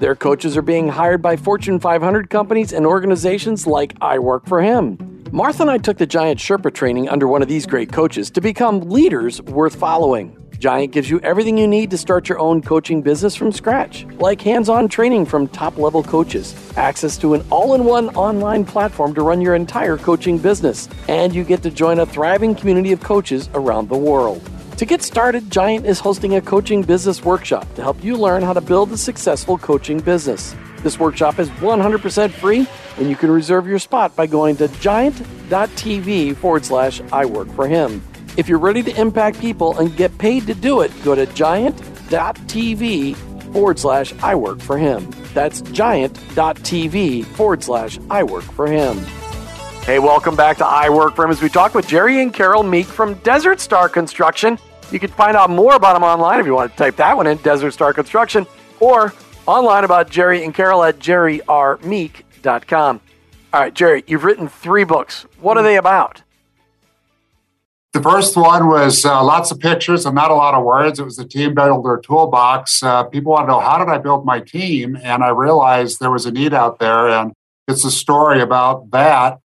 Their 0.00 0.14
coaches 0.14 0.56
are 0.56 0.62
being 0.62 0.86
hired 0.88 1.22
by 1.22 1.36
Fortune 1.36 1.80
500 1.80 2.28
companies 2.28 2.72
and 2.72 2.84
organizations 2.84 3.66
like 3.66 3.94
I 4.00 4.18
Work 4.18 4.46
for 4.46 4.60
Him. 4.60 4.98
Martha 5.32 5.62
and 5.62 5.70
I 5.70 5.78
took 5.78 5.96
the 5.96 6.06
Giant 6.06 6.38
Sherpa 6.38 6.72
training 6.72 7.08
under 7.08 7.26
one 7.26 7.42
of 7.42 7.48
these 7.48 7.64
great 7.64 7.90
coaches 7.90 8.30
to 8.32 8.40
become 8.40 8.80
leaders 8.82 9.40
worth 9.42 9.74
following. 9.74 10.43
Giant 10.58 10.92
gives 10.92 11.10
you 11.10 11.20
everything 11.20 11.58
you 11.58 11.66
need 11.66 11.90
to 11.90 11.98
start 11.98 12.28
your 12.28 12.38
own 12.38 12.62
coaching 12.62 13.02
business 13.02 13.34
from 13.34 13.52
scratch, 13.52 14.06
like 14.18 14.40
hands 14.40 14.68
on 14.68 14.88
training 14.88 15.26
from 15.26 15.48
top 15.48 15.76
level 15.76 16.02
coaches, 16.02 16.54
access 16.76 17.16
to 17.18 17.34
an 17.34 17.44
all 17.50 17.74
in 17.74 17.84
one 17.84 18.08
online 18.16 18.64
platform 18.64 19.14
to 19.14 19.22
run 19.22 19.40
your 19.40 19.54
entire 19.54 19.96
coaching 19.96 20.38
business, 20.38 20.88
and 21.08 21.34
you 21.34 21.44
get 21.44 21.62
to 21.62 21.70
join 21.70 21.98
a 21.98 22.06
thriving 22.06 22.54
community 22.54 22.92
of 22.92 23.00
coaches 23.02 23.48
around 23.54 23.88
the 23.88 23.96
world. 23.96 24.42
To 24.78 24.84
get 24.84 25.02
started, 25.02 25.50
Giant 25.50 25.86
is 25.86 26.00
hosting 26.00 26.34
a 26.36 26.40
coaching 26.40 26.82
business 26.82 27.24
workshop 27.24 27.72
to 27.74 27.82
help 27.82 28.02
you 28.02 28.16
learn 28.16 28.42
how 28.42 28.52
to 28.52 28.60
build 28.60 28.90
a 28.92 28.96
successful 28.96 29.56
coaching 29.56 30.00
business. 30.00 30.54
This 30.82 30.98
workshop 30.98 31.38
is 31.38 31.48
100% 31.50 32.30
free, 32.32 32.66
and 32.98 33.08
you 33.08 33.16
can 33.16 33.30
reserve 33.30 33.66
your 33.66 33.78
spot 33.78 34.14
by 34.16 34.26
going 34.26 34.56
to 34.56 34.68
giant.tv 34.68 36.36
forward 36.36 36.64
slash 36.64 37.00
I 37.12 37.24
work 37.24 37.48
for 37.52 37.68
him. 37.68 38.02
If 38.36 38.48
you're 38.48 38.58
ready 38.58 38.82
to 38.82 39.00
impact 39.00 39.40
people 39.40 39.78
and 39.78 39.96
get 39.96 40.16
paid 40.18 40.46
to 40.48 40.54
do 40.54 40.80
it, 40.80 40.90
go 41.04 41.14
to 41.14 41.26
giant.tv 41.26 43.16
forward 43.52 43.78
slash 43.78 44.12
I 44.22 44.34
work 44.34 44.60
for 44.60 44.76
him. 44.76 45.08
That's 45.32 45.60
giant.tv 45.60 47.24
forward 47.26 47.62
slash 47.62 47.98
I 48.10 48.24
work 48.24 48.42
for 48.42 48.66
him. 48.66 48.98
Hey, 49.84 49.98
welcome 49.98 50.34
back 50.34 50.56
to 50.58 50.66
I 50.66 50.88
Work 50.88 51.14
For 51.14 51.26
Him 51.26 51.30
as 51.30 51.42
we 51.42 51.50
talk 51.50 51.74
with 51.74 51.86
Jerry 51.86 52.22
and 52.22 52.32
Carol 52.32 52.62
Meek 52.62 52.86
from 52.86 53.14
Desert 53.16 53.60
Star 53.60 53.86
Construction. 53.86 54.58
You 54.90 54.98
can 54.98 55.10
find 55.10 55.36
out 55.36 55.50
more 55.50 55.74
about 55.74 55.92
them 55.92 56.02
online 56.02 56.40
if 56.40 56.46
you 56.46 56.54
want 56.54 56.72
to 56.72 56.78
type 56.78 56.96
that 56.96 57.16
one 57.16 57.26
in, 57.26 57.36
Desert 57.38 57.72
Star 57.72 57.92
Construction, 57.92 58.46
or 58.80 59.12
online 59.46 59.84
about 59.84 60.08
Jerry 60.08 60.42
and 60.42 60.54
Carol 60.54 60.82
at 60.82 60.98
jerryrmeek.com. 60.98 63.00
All 63.52 63.60
right, 63.60 63.74
Jerry, 63.74 64.04
you've 64.06 64.24
written 64.24 64.48
three 64.48 64.84
books. 64.84 65.26
What 65.38 65.58
are 65.58 65.60
mm. 65.60 65.64
they 65.64 65.76
about? 65.76 66.22
The 67.94 68.02
first 68.02 68.36
one 68.36 68.66
was 68.66 69.04
uh, 69.04 69.22
lots 69.22 69.52
of 69.52 69.60
pictures 69.60 70.04
and 70.04 70.16
not 70.16 70.32
a 70.32 70.34
lot 70.34 70.54
of 70.54 70.64
words. 70.64 70.98
It 70.98 71.04
was 71.04 71.14
the 71.14 71.24
team 71.24 71.54
builder 71.54 72.02
toolbox. 72.04 72.82
Uh, 72.82 73.04
people 73.04 73.30
want 73.30 73.46
to 73.46 73.52
know 73.52 73.60
how 73.60 73.78
did 73.78 73.88
I 73.88 73.98
build 73.98 74.26
my 74.26 74.40
team, 74.40 74.98
and 75.00 75.22
I 75.22 75.28
realized 75.28 76.00
there 76.00 76.10
was 76.10 76.26
a 76.26 76.32
need 76.32 76.52
out 76.52 76.80
there, 76.80 77.08
and 77.08 77.32
it's 77.68 77.84
a 77.84 77.92
story 77.92 78.40
about 78.40 78.90
that. 78.90 79.38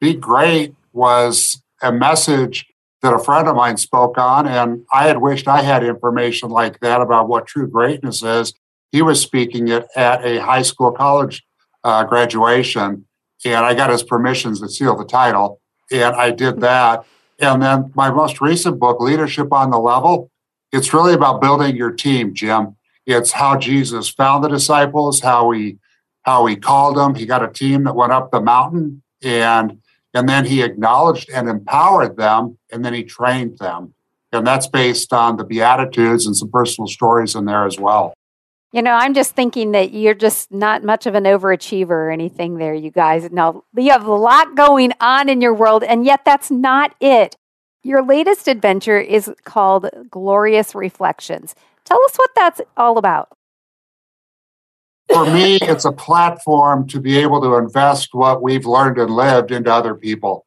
Be 0.00 0.14
Great 0.14 0.76
was 0.92 1.60
a 1.82 1.90
message 1.90 2.66
that 3.02 3.12
a 3.12 3.18
friend 3.18 3.48
of 3.48 3.56
mine 3.56 3.76
spoke 3.76 4.18
on, 4.18 4.46
and 4.46 4.84
I 4.92 5.08
had 5.08 5.20
wished 5.20 5.48
I 5.48 5.62
had 5.62 5.82
information 5.82 6.48
like 6.48 6.78
that 6.78 7.00
about 7.00 7.28
what 7.28 7.48
true 7.48 7.68
greatness 7.68 8.22
is. 8.22 8.54
He 8.92 9.02
was 9.02 9.20
speaking 9.20 9.66
it 9.66 9.88
at 9.96 10.24
a 10.24 10.40
high 10.40 10.62
school 10.62 10.92
college 10.92 11.44
uh, 11.82 12.04
graduation, 12.04 13.06
and 13.44 13.66
I 13.66 13.74
got 13.74 13.90
his 13.90 14.04
permissions 14.04 14.60
to 14.60 14.68
seal 14.68 14.94
the 14.94 15.04
title, 15.04 15.60
and 15.90 16.14
I 16.14 16.30
did 16.30 16.60
that. 16.60 17.04
And 17.38 17.62
then 17.62 17.92
my 17.94 18.10
most 18.10 18.40
recent 18.40 18.78
book, 18.78 19.00
Leadership 19.00 19.52
on 19.52 19.70
the 19.70 19.78
Level, 19.78 20.30
it's 20.72 20.92
really 20.92 21.14
about 21.14 21.40
building 21.40 21.76
your 21.76 21.90
team, 21.90 22.34
Jim. 22.34 22.76
It's 23.04 23.32
how 23.32 23.56
Jesus 23.58 24.08
found 24.08 24.42
the 24.42 24.48
disciples, 24.48 25.20
how 25.20 25.50
he 25.52 25.78
how 26.22 26.44
he 26.46 26.56
called 26.56 26.96
them. 26.96 27.14
He 27.14 27.24
got 27.24 27.44
a 27.44 27.52
team 27.52 27.84
that 27.84 27.94
went 27.94 28.12
up 28.12 28.30
the 28.30 28.40
mountain 28.40 29.02
and 29.22 29.80
and 30.12 30.28
then 30.28 30.46
he 30.46 30.62
acknowledged 30.62 31.30
and 31.30 31.48
empowered 31.48 32.16
them 32.16 32.58
and 32.72 32.84
then 32.84 32.94
he 32.94 33.04
trained 33.04 33.58
them. 33.58 33.94
And 34.32 34.46
that's 34.46 34.66
based 34.66 35.12
on 35.12 35.36
the 35.36 35.44
Beatitudes 35.44 36.26
and 36.26 36.36
some 36.36 36.50
personal 36.50 36.88
stories 36.88 37.34
in 37.34 37.44
there 37.44 37.64
as 37.64 37.78
well. 37.78 38.14
You 38.72 38.82
know, 38.82 38.92
I'm 38.92 39.14
just 39.14 39.34
thinking 39.34 39.72
that 39.72 39.92
you're 39.92 40.14
just 40.14 40.52
not 40.52 40.82
much 40.82 41.06
of 41.06 41.14
an 41.14 41.24
overachiever 41.24 41.90
or 41.90 42.10
anything 42.10 42.58
there, 42.58 42.74
you 42.74 42.90
guys. 42.90 43.30
No, 43.30 43.64
you 43.76 43.90
have 43.92 44.06
a 44.06 44.14
lot 44.14 44.54
going 44.56 44.92
on 45.00 45.28
in 45.28 45.40
your 45.40 45.54
world, 45.54 45.84
and 45.84 46.04
yet 46.04 46.24
that's 46.24 46.50
not 46.50 46.94
it. 47.00 47.36
Your 47.82 48.04
latest 48.04 48.48
adventure 48.48 48.98
is 48.98 49.32
called 49.44 49.88
Glorious 50.10 50.74
Reflections. 50.74 51.54
Tell 51.84 52.02
us 52.04 52.16
what 52.16 52.30
that's 52.34 52.60
all 52.76 52.98
about. 52.98 53.28
For 55.08 55.24
me, 55.24 55.58
it's 55.62 55.84
a 55.84 55.92
platform 55.92 56.88
to 56.88 57.00
be 57.00 57.16
able 57.18 57.40
to 57.42 57.54
invest 57.54 58.08
what 58.12 58.42
we've 58.42 58.66
learned 58.66 58.98
and 58.98 59.10
lived 59.10 59.52
into 59.52 59.72
other 59.72 59.94
people. 59.94 60.44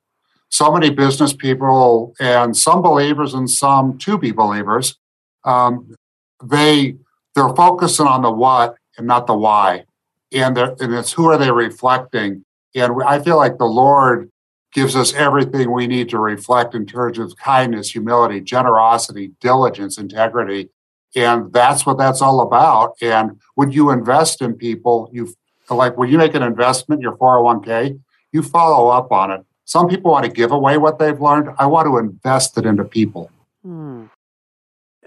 So 0.49 0.71
many 0.71 0.89
business 0.89 1.32
people 1.32 2.13
and 2.19 2.58
some 2.58 2.82
believers 2.82 3.34
and 3.34 3.49
some 3.49 3.97
to 3.99 4.17
be 4.17 4.32
believers, 4.32 4.97
um, 5.45 5.95
they 6.43 6.97
they're 7.39 7.56
focusing 7.56 8.06
on 8.06 8.21
the 8.21 8.32
what 8.32 8.75
and 8.97 9.08
not 9.08 9.25
the 9.25 9.36
why, 9.36 9.86
and 10.34 10.58
and 10.58 10.93
it's 10.93 11.13
who 11.13 11.30
are 11.30 11.38
they 11.38 11.52
reflecting. 11.52 12.43
And 12.75 13.02
I 13.04 13.19
feel 13.19 13.38
like 13.38 13.58
the 13.58 13.65
Lord 13.65 14.30
gives 14.73 14.95
us 14.95 15.13
everything 15.13 15.71
we 15.71 15.88
need 15.88 16.10
to 16.10 16.19
reflect 16.19 16.75
in 16.75 16.86
terms 16.86 17.17
of 17.17 17.36
kindness, 17.38 17.91
humility, 17.91 18.41
generosity, 18.41 19.32
diligence, 19.39 19.97
integrity. 19.97 20.69
And 21.15 21.52
that's 21.52 21.86
what 21.86 21.97
that's 21.97 22.21
all 22.21 22.41
about. 22.41 22.95
And 23.02 23.39
when 23.56 23.71
you 23.71 23.89
invest 23.89 24.41
in 24.41 24.54
people, 24.54 25.10
you 25.12 25.34
like 25.69 25.97
when 25.97 26.10
you 26.10 26.17
make 26.17 26.36
an 26.36 26.43
investment, 26.43 27.02
your 27.02 27.15
401k, 27.17 27.99
you 28.34 28.43
follow 28.43 28.89
up 28.89 29.12
on 29.12 29.32
it. 29.32 29.45
Some 29.65 29.88
people 29.88 30.12
want 30.12 30.25
to 30.25 30.32
give 30.32 30.52
away 30.52 30.78
what 30.78 30.99
they've 30.99 31.19
learned. 31.19 31.49
I 31.58 31.67
want 31.67 31.88
to 31.88 31.97
invest 31.97 32.58
it 32.58 32.65
into 32.65 32.84
people. 32.84 33.32
Hmm. 33.63 34.06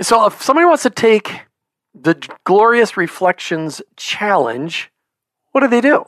So, 0.01 0.27
if 0.27 0.43
somebody 0.43 0.67
wants 0.67 0.85
to 0.85 0.91
take 0.91 1.43
the 1.95 2.15
Glorious 2.45 2.97
Reflections 2.97 3.83
Challenge, 3.97 4.91
what 5.53 5.61
do 5.61 5.69
they 5.69 5.81
do? 5.81 6.05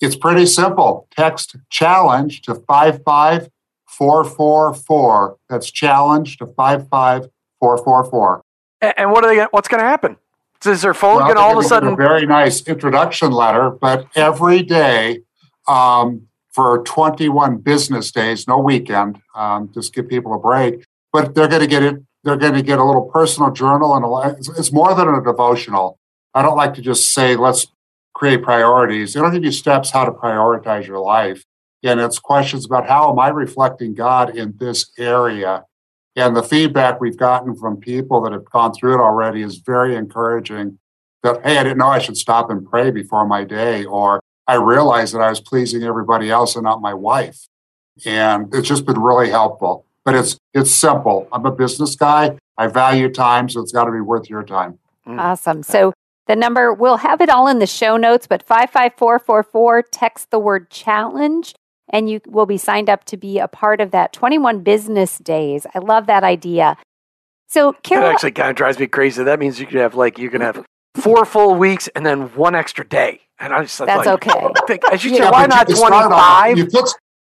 It's 0.00 0.16
pretty 0.16 0.46
simple. 0.46 1.06
Text 1.14 1.56
challenge 1.68 2.40
to 2.42 2.54
55444. 2.54 5.36
That's 5.48 5.70
challenge 5.70 6.38
to 6.38 6.46
55444. 6.46 8.42
And 8.80 9.12
what 9.12 9.24
are 9.24 9.34
they? 9.34 9.42
What's 9.50 9.68
going 9.68 9.82
to 9.82 9.86
happen? 9.86 10.16
Is 10.64 10.80
their 10.82 10.94
phone 10.94 11.16
Well, 11.16 11.24
going 11.26 11.36
to 11.36 11.42
all 11.42 11.58
of 11.58 11.64
a 11.64 11.68
sudden? 11.68 11.92
a 11.94 11.96
very 11.96 12.26
nice 12.26 12.62
introduction 12.66 13.32
letter, 13.32 13.70
but 13.70 14.06
every 14.14 14.62
day 14.62 15.20
um, 15.68 16.28
for 16.52 16.82
21 16.84 17.58
business 17.58 18.10
days, 18.12 18.46
no 18.46 18.58
weekend, 18.58 19.20
um, 19.34 19.70
just 19.72 19.94
give 19.94 20.06
people 20.08 20.34
a 20.34 20.38
break. 20.38 20.84
But 21.12 21.34
they're 21.34 21.48
going 21.48 21.62
to 21.62 21.66
get 21.66 21.82
it. 21.82 21.96
They're 22.22 22.36
going 22.36 22.54
to 22.54 22.62
get 22.62 22.78
a 22.78 22.84
little 22.84 23.08
personal 23.10 23.50
journal, 23.50 23.94
and 23.94 24.04
a, 24.04 24.38
it's, 24.38 24.48
it's 24.58 24.72
more 24.72 24.94
than 24.94 25.08
a 25.08 25.22
devotional. 25.22 25.98
I 26.34 26.42
don't 26.42 26.56
like 26.56 26.74
to 26.74 26.82
just 26.82 27.12
say 27.12 27.36
let's 27.36 27.66
create 28.14 28.42
priorities. 28.42 29.16
It'll 29.16 29.30
give 29.30 29.44
you 29.44 29.52
steps 29.52 29.90
how 29.90 30.04
to 30.04 30.10
prioritize 30.10 30.86
your 30.86 30.98
life. 30.98 31.44
And 31.82 32.00
it's 32.00 32.18
questions 32.18 32.66
about 32.66 32.86
how 32.86 33.10
am 33.10 33.18
I 33.18 33.28
reflecting 33.28 33.94
God 33.94 34.36
in 34.36 34.54
this 34.58 34.90
area? 34.98 35.64
And 36.16 36.36
the 36.36 36.42
feedback 36.42 37.00
we've 37.00 37.16
gotten 37.16 37.56
from 37.56 37.78
people 37.78 38.20
that 38.22 38.32
have 38.32 38.44
gone 38.44 38.74
through 38.74 38.94
it 38.94 39.00
already 39.00 39.42
is 39.42 39.56
very 39.56 39.96
encouraging 39.96 40.78
that, 41.22 41.42
hey, 41.42 41.56
I 41.56 41.62
didn't 41.62 41.78
know 41.78 41.88
I 41.88 41.98
should 41.98 42.16
stop 42.16 42.50
and 42.50 42.68
pray 42.68 42.90
before 42.90 43.26
my 43.26 43.44
day, 43.44 43.84
or 43.84 44.20
I 44.46 44.54
realized 44.54 45.14
that 45.14 45.22
I 45.22 45.30
was 45.30 45.40
pleasing 45.40 45.82
everybody 45.82 46.30
else 46.30 46.56
and 46.56 46.64
not 46.64 46.82
my 46.82 46.92
wife. 46.92 47.46
And 48.04 48.54
it's 48.54 48.68
just 48.68 48.84
been 48.84 49.00
really 49.00 49.30
helpful. 49.30 49.86
But 50.10 50.18
it's 50.18 50.38
it's 50.54 50.74
simple. 50.74 51.28
I'm 51.32 51.46
a 51.46 51.52
business 51.52 51.94
guy. 51.96 52.36
I 52.56 52.66
value 52.66 53.08
time, 53.08 53.48
so 53.48 53.60
it's 53.60 53.72
got 53.72 53.84
to 53.84 53.92
be 53.92 54.00
worth 54.00 54.28
your 54.28 54.42
time. 54.42 54.78
Mm. 55.06 55.18
Awesome. 55.18 55.62
So 55.62 55.92
the 56.26 56.36
number, 56.36 56.72
we'll 56.72 56.98
have 56.98 57.20
it 57.20 57.28
all 57.28 57.48
in 57.48 57.58
the 57.58 57.66
show 57.66 57.96
notes, 57.96 58.26
but 58.26 58.42
55444, 58.42 59.82
text 59.82 60.30
the 60.30 60.38
word 60.38 60.70
challenge, 60.70 61.54
and 61.88 62.08
you 62.08 62.20
will 62.26 62.46
be 62.46 62.56
signed 62.56 62.88
up 62.88 63.04
to 63.06 63.16
be 63.16 63.38
a 63.38 63.48
part 63.48 63.80
of 63.80 63.90
that 63.90 64.12
21 64.12 64.60
business 64.60 65.18
days. 65.18 65.66
I 65.74 65.78
love 65.78 66.06
that 66.06 66.22
idea. 66.22 66.76
So, 67.48 67.72
Carol. 67.82 68.04
That 68.04 68.14
actually 68.14 68.32
kind 68.32 68.50
of 68.50 68.56
drives 68.56 68.78
me 68.78 68.86
crazy. 68.86 69.24
That 69.24 69.40
means 69.40 69.58
you 69.58 69.66
could 69.66 69.80
have, 69.80 69.96
like, 69.96 70.18
you 70.18 70.30
can 70.30 70.40
have 70.40 70.64
four 70.94 71.24
full 71.24 71.56
weeks 71.56 71.88
and 71.96 72.06
then 72.06 72.34
one 72.36 72.54
extra 72.54 72.86
day. 72.86 73.22
And 73.40 73.52
I 73.52 73.62
just 73.62 73.78
That's 73.78 74.06
like, 74.06 74.26
okay. 74.26 74.52
Think, 74.68 74.84
as 74.92 75.04
you 75.04 75.12
yeah, 75.12 75.30
why 75.30 75.46
not 75.46 75.68
25? 75.68 76.58
You 76.58 76.68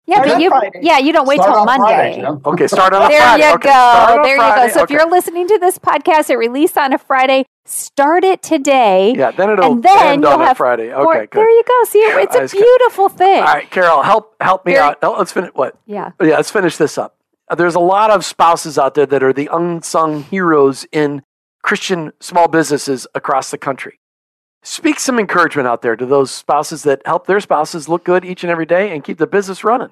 yeah, 0.07 0.23
but 0.23 0.40
you 0.40 0.53
yeah 0.83 0.99
you 0.99 1.12
don't 1.12 1.27
wait 1.27 1.40
Start 1.40 1.55
till 1.55 1.64
Monday. 1.64 2.21
Friday. 2.21 2.40
Okay, 2.47 2.67
start 2.67 2.93
on 2.93 3.03
a 3.03 3.09
there 3.09 3.21
Friday. 3.21 3.47
you 3.49 3.55
okay, 3.55 3.69
go. 3.69 4.23
There 4.23 4.35
you 4.37 4.55
go. 4.55 4.69
So 4.69 4.83
if 4.83 4.90
you're 4.90 5.09
listening 5.11 5.49
to 5.49 5.59
this 5.59 5.79
podcast, 5.79 6.31
it 6.31 6.37
released 6.37 6.77
on 6.77 6.93
a 6.93 6.99
Friday. 6.99 7.47
Start 7.67 8.25
it 8.25 8.43
today. 8.43 9.14
yeah, 9.17 9.31
then 9.31 9.51
it'll 9.51 9.73
and 9.73 9.83
then 9.83 10.21
you'll 10.23 10.33
on 10.33 10.43
a 10.43 10.47
have 10.47 10.57
Friday. 10.59 10.93
Okay, 10.93 11.21
good. 11.27 11.40
There 11.40 11.51
you 11.51 11.62
go. 11.67 11.85
See, 11.85 11.99
it's 11.99 12.53
a 12.53 12.57
beautiful 12.57 13.09
thing. 13.09 13.38
All 13.38 13.45
right, 13.55 13.71
Carol, 13.71 14.03
help 14.03 14.37
help 14.40 14.67
me 14.67 14.73
Very- 14.73 14.85
out. 14.85 15.01
No, 15.03 15.12
let's 15.12 15.33
finish. 15.33 15.51
What? 15.55 15.79
Yeah. 15.87 16.11
Yeah, 16.21 16.37
let's 16.37 16.51
finish 16.51 16.77
this 16.77 16.99
up. 16.99 17.17
There's 17.57 17.75
a 17.75 17.81
lot 17.81 18.11
of 18.11 18.25
spouses 18.25 18.79
out 18.79 18.95
there 18.95 19.07
that 19.07 19.23
are 19.23 19.33
the 19.33 19.49
unsung 19.53 20.25
heroes 20.25 20.87
in 20.93 21.23
Christian 21.62 22.12
small 22.21 22.49
businesses 22.49 23.07
across 23.14 23.51
the 23.51 23.59
country. 23.59 23.99
Speak 24.66 24.98
some 24.98 25.18
encouragement 25.18 25.68
out 25.68 25.83
there 25.83 25.94
to 25.94 26.07
those 26.07 26.31
spouses 26.31 26.85
that 26.85 27.03
help 27.05 27.27
their 27.27 27.38
spouses 27.38 27.87
look 27.87 28.03
good 28.03 28.24
each 28.24 28.42
and 28.44 28.50
every 28.50 28.64
day 28.64 28.92
and 28.92 29.05
keep 29.05 29.18
the 29.18 29.27
business 29.27 29.62
running. 29.62 29.90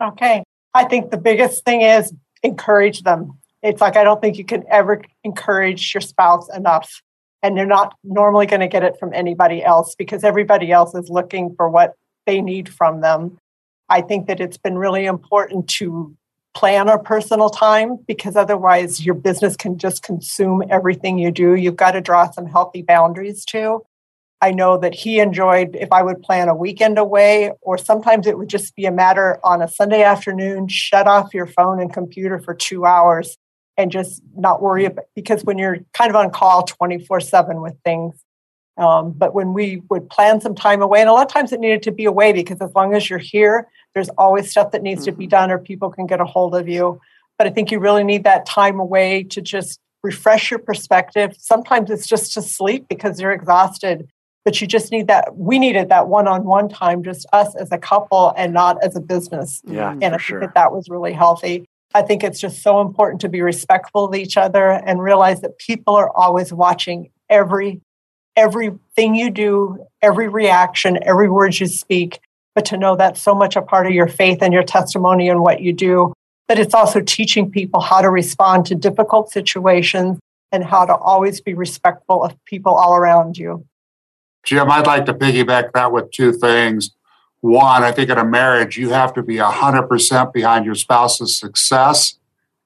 Okay. 0.00 0.44
I 0.74 0.84
think 0.84 1.10
the 1.10 1.16
biggest 1.16 1.64
thing 1.64 1.80
is 1.80 2.12
encourage 2.42 3.02
them. 3.02 3.38
It's 3.62 3.80
like 3.80 3.96
I 3.96 4.04
don't 4.04 4.20
think 4.20 4.36
you 4.36 4.44
can 4.44 4.64
ever 4.68 5.00
encourage 5.24 5.94
your 5.94 6.02
spouse 6.02 6.54
enough. 6.54 7.00
And 7.42 7.56
they're 7.56 7.64
not 7.64 7.96
normally 8.04 8.44
going 8.44 8.60
to 8.60 8.68
get 8.68 8.84
it 8.84 8.98
from 9.00 9.14
anybody 9.14 9.64
else 9.64 9.94
because 9.94 10.22
everybody 10.22 10.70
else 10.70 10.94
is 10.94 11.08
looking 11.08 11.54
for 11.56 11.68
what 11.70 11.94
they 12.26 12.42
need 12.42 12.68
from 12.68 13.00
them. 13.00 13.38
I 13.88 14.02
think 14.02 14.26
that 14.26 14.38
it's 14.38 14.58
been 14.58 14.76
really 14.76 15.06
important 15.06 15.66
to 15.78 16.14
plan 16.54 16.88
our 16.88 16.98
personal 16.98 17.50
time 17.50 17.98
because 18.06 18.36
otherwise 18.36 19.04
your 19.04 19.14
business 19.14 19.56
can 19.56 19.78
just 19.78 20.02
consume 20.02 20.62
everything 20.70 21.18
you 21.18 21.30
do. 21.30 21.54
You've 21.54 21.76
got 21.76 21.92
to 21.92 22.00
draw 22.00 22.30
some 22.30 22.46
healthy 22.46 22.82
boundaries 22.82 23.44
too. 23.44 23.82
I 24.42 24.50
know 24.50 24.76
that 24.78 24.92
he 24.92 25.20
enjoyed 25.20 25.76
if 25.76 25.92
I 25.92 26.02
would 26.02 26.20
plan 26.20 26.48
a 26.48 26.54
weekend 26.54 26.98
away, 26.98 27.52
or 27.60 27.78
sometimes 27.78 28.26
it 28.26 28.36
would 28.36 28.48
just 28.48 28.74
be 28.74 28.86
a 28.86 28.90
matter 28.90 29.38
on 29.44 29.62
a 29.62 29.68
Sunday 29.68 30.02
afternoon, 30.02 30.66
shut 30.66 31.06
off 31.06 31.32
your 31.32 31.46
phone 31.46 31.80
and 31.80 31.92
computer 31.92 32.40
for 32.40 32.52
two 32.52 32.84
hours 32.84 33.38
and 33.76 33.92
just 33.92 34.20
not 34.34 34.60
worry 34.60 34.84
about 34.84 35.04
because 35.14 35.44
when 35.44 35.58
you're 35.58 35.78
kind 35.94 36.10
of 36.10 36.16
on 36.16 36.30
call 36.30 36.64
24 36.64 37.20
7 37.20 37.60
with 37.62 37.74
things. 37.84 38.16
Um, 38.78 39.12
but 39.12 39.34
when 39.34 39.52
we 39.52 39.82
would 39.90 40.08
plan 40.08 40.40
some 40.40 40.54
time 40.54 40.82
away, 40.82 41.00
and 41.00 41.08
a 41.08 41.12
lot 41.12 41.26
of 41.26 41.32
times 41.32 41.52
it 41.52 41.60
needed 41.60 41.82
to 41.84 41.92
be 41.92 42.06
away 42.06 42.32
because 42.32 42.60
as 42.60 42.74
long 42.74 42.94
as 42.94 43.08
you're 43.08 43.18
here, 43.18 43.68
there's 43.94 44.08
always 44.10 44.50
stuff 44.50 44.72
that 44.72 44.82
needs 44.82 45.04
to 45.04 45.12
be 45.12 45.24
mm-hmm. 45.24 45.30
done 45.30 45.50
or 45.50 45.58
people 45.58 45.90
can 45.90 46.06
get 46.06 46.20
a 46.20 46.24
hold 46.24 46.54
of 46.54 46.68
you. 46.68 47.00
But 47.38 47.46
I 47.46 47.50
think 47.50 47.70
you 47.70 47.78
really 47.78 48.04
need 48.04 48.24
that 48.24 48.46
time 48.46 48.78
away 48.78 49.24
to 49.24 49.40
just 49.40 49.80
refresh 50.02 50.50
your 50.50 50.58
perspective. 50.58 51.34
Sometimes 51.38 51.90
it's 51.90 52.06
just 52.06 52.32
to 52.34 52.42
sleep 52.42 52.86
because 52.88 53.20
you're 53.20 53.32
exhausted 53.32 54.08
but 54.44 54.60
you 54.60 54.66
just 54.66 54.90
need 54.90 55.06
that 55.06 55.36
we 55.36 55.58
needed 55.58 55.88
that 55.88 56.08
one-on-one 56.08 56.68
time 56.68 57.02
just 57.02 57.26
us 57.32 57.54
as 57.54 57.70
a 57.72 57.78
couple 57.78 58.32
and 58.36 58.52
not 58.52 58.82
as 58.82 58.96
a 58.96 59.00
business 59.00 59.62
Yeah, 59.64 59.92
mm-hmm. 59.92 60.02
and 60.02 60.02
for 60.02 60.06
i 60.06 60.10
think 60.10 60.20
sure. 60.22 60.40
that 60.40 60.54
that 60.54 60.72
was 60.72 60.88
really 60.88 61.12
healthy 61.12 61.64
i 61.94 62.02
think 62.02 62.22
it's 62.24 62.40
just 62.40 62.62
so 62.62 62.80
important 62.80 63.20
to 63.22 63.28
be 63.28 63.40
respectful 63.40 64.04
of 64.04 64.14
each 64.14 64.36
other 64.36 64.70
and 64.70 65.02
realize 65.02 65.40
that 65.40 65.58
people 65.58 65.94
are 65.94 66.10
always 66.10 66.52
watching 66.52 67.10
every 67.28 67.80
everything 68.36 69.14
you 69.14 69.30
do 69.30 69.84
every 70.00 70.28
reaction 70.28 70.98
every 71.02 71.28
word 71.28 71.58
you 71.58 71.66
speak 71.66 72.20
but 72.54 72.64
to 72.66 72.76
know 72.76 72.96
that's 72.96 73.22
so 73.22 73.34
much 73.34 73.56
a 73.56 73.62
part 73.62 73.86
of 73.86 73.92
your 73.92 74.08
faith 74.08 74.38
and 74.42 74.52
your 74.52 74.62
testimony 74.62 75.28
and 75.28 75.40
what 75.40 75.60
you 75.60 75.72
do 75.72 76.12
but 76.48 76.58
it's 76.58 76.74
also 76.74 77.00
teaching 77.00 77.50
people 77.50 77.80
how 77.80 78.00
to 78.00 78.10
respond 78.10 78.66
to 78.66 78.74
difficult 78.74 79.30
situations 79.30 80.18
and 80.50 80.64
how 80.64 80.84
to 80.84 80.94
always 80.94 81.40
be 81.40 81.54
respectful 81.54 82.22
of 82.22 82.36
people 82.44 82.74
all 82.74 82.94
around 82.94 83.36
you 83.36 83.64
Jim, 84.44 84.70
I'd 84.70 84.86
like 84.86 85.06
to 85.06 85.14
piggyback 85.14 85.72
that 85.72 85.92
with 85.92 86.10
two 86.10 86.32
things. 86.32 86.90
One, 87.40 87.82
I 87.82 87.92
think 87.92 88.10
in 88.10 88.18
a 88.18 88.24
marriage, 88.24 88.76
you 88.76 88.90
have 88.90 89.14
to 89.14 89.22
be 89.22 89.36
100% 89.36 90.32
behind 90.32 90.64
your 90.64 90.74
spouse's 90.74 91.36
success. 91.36 92.18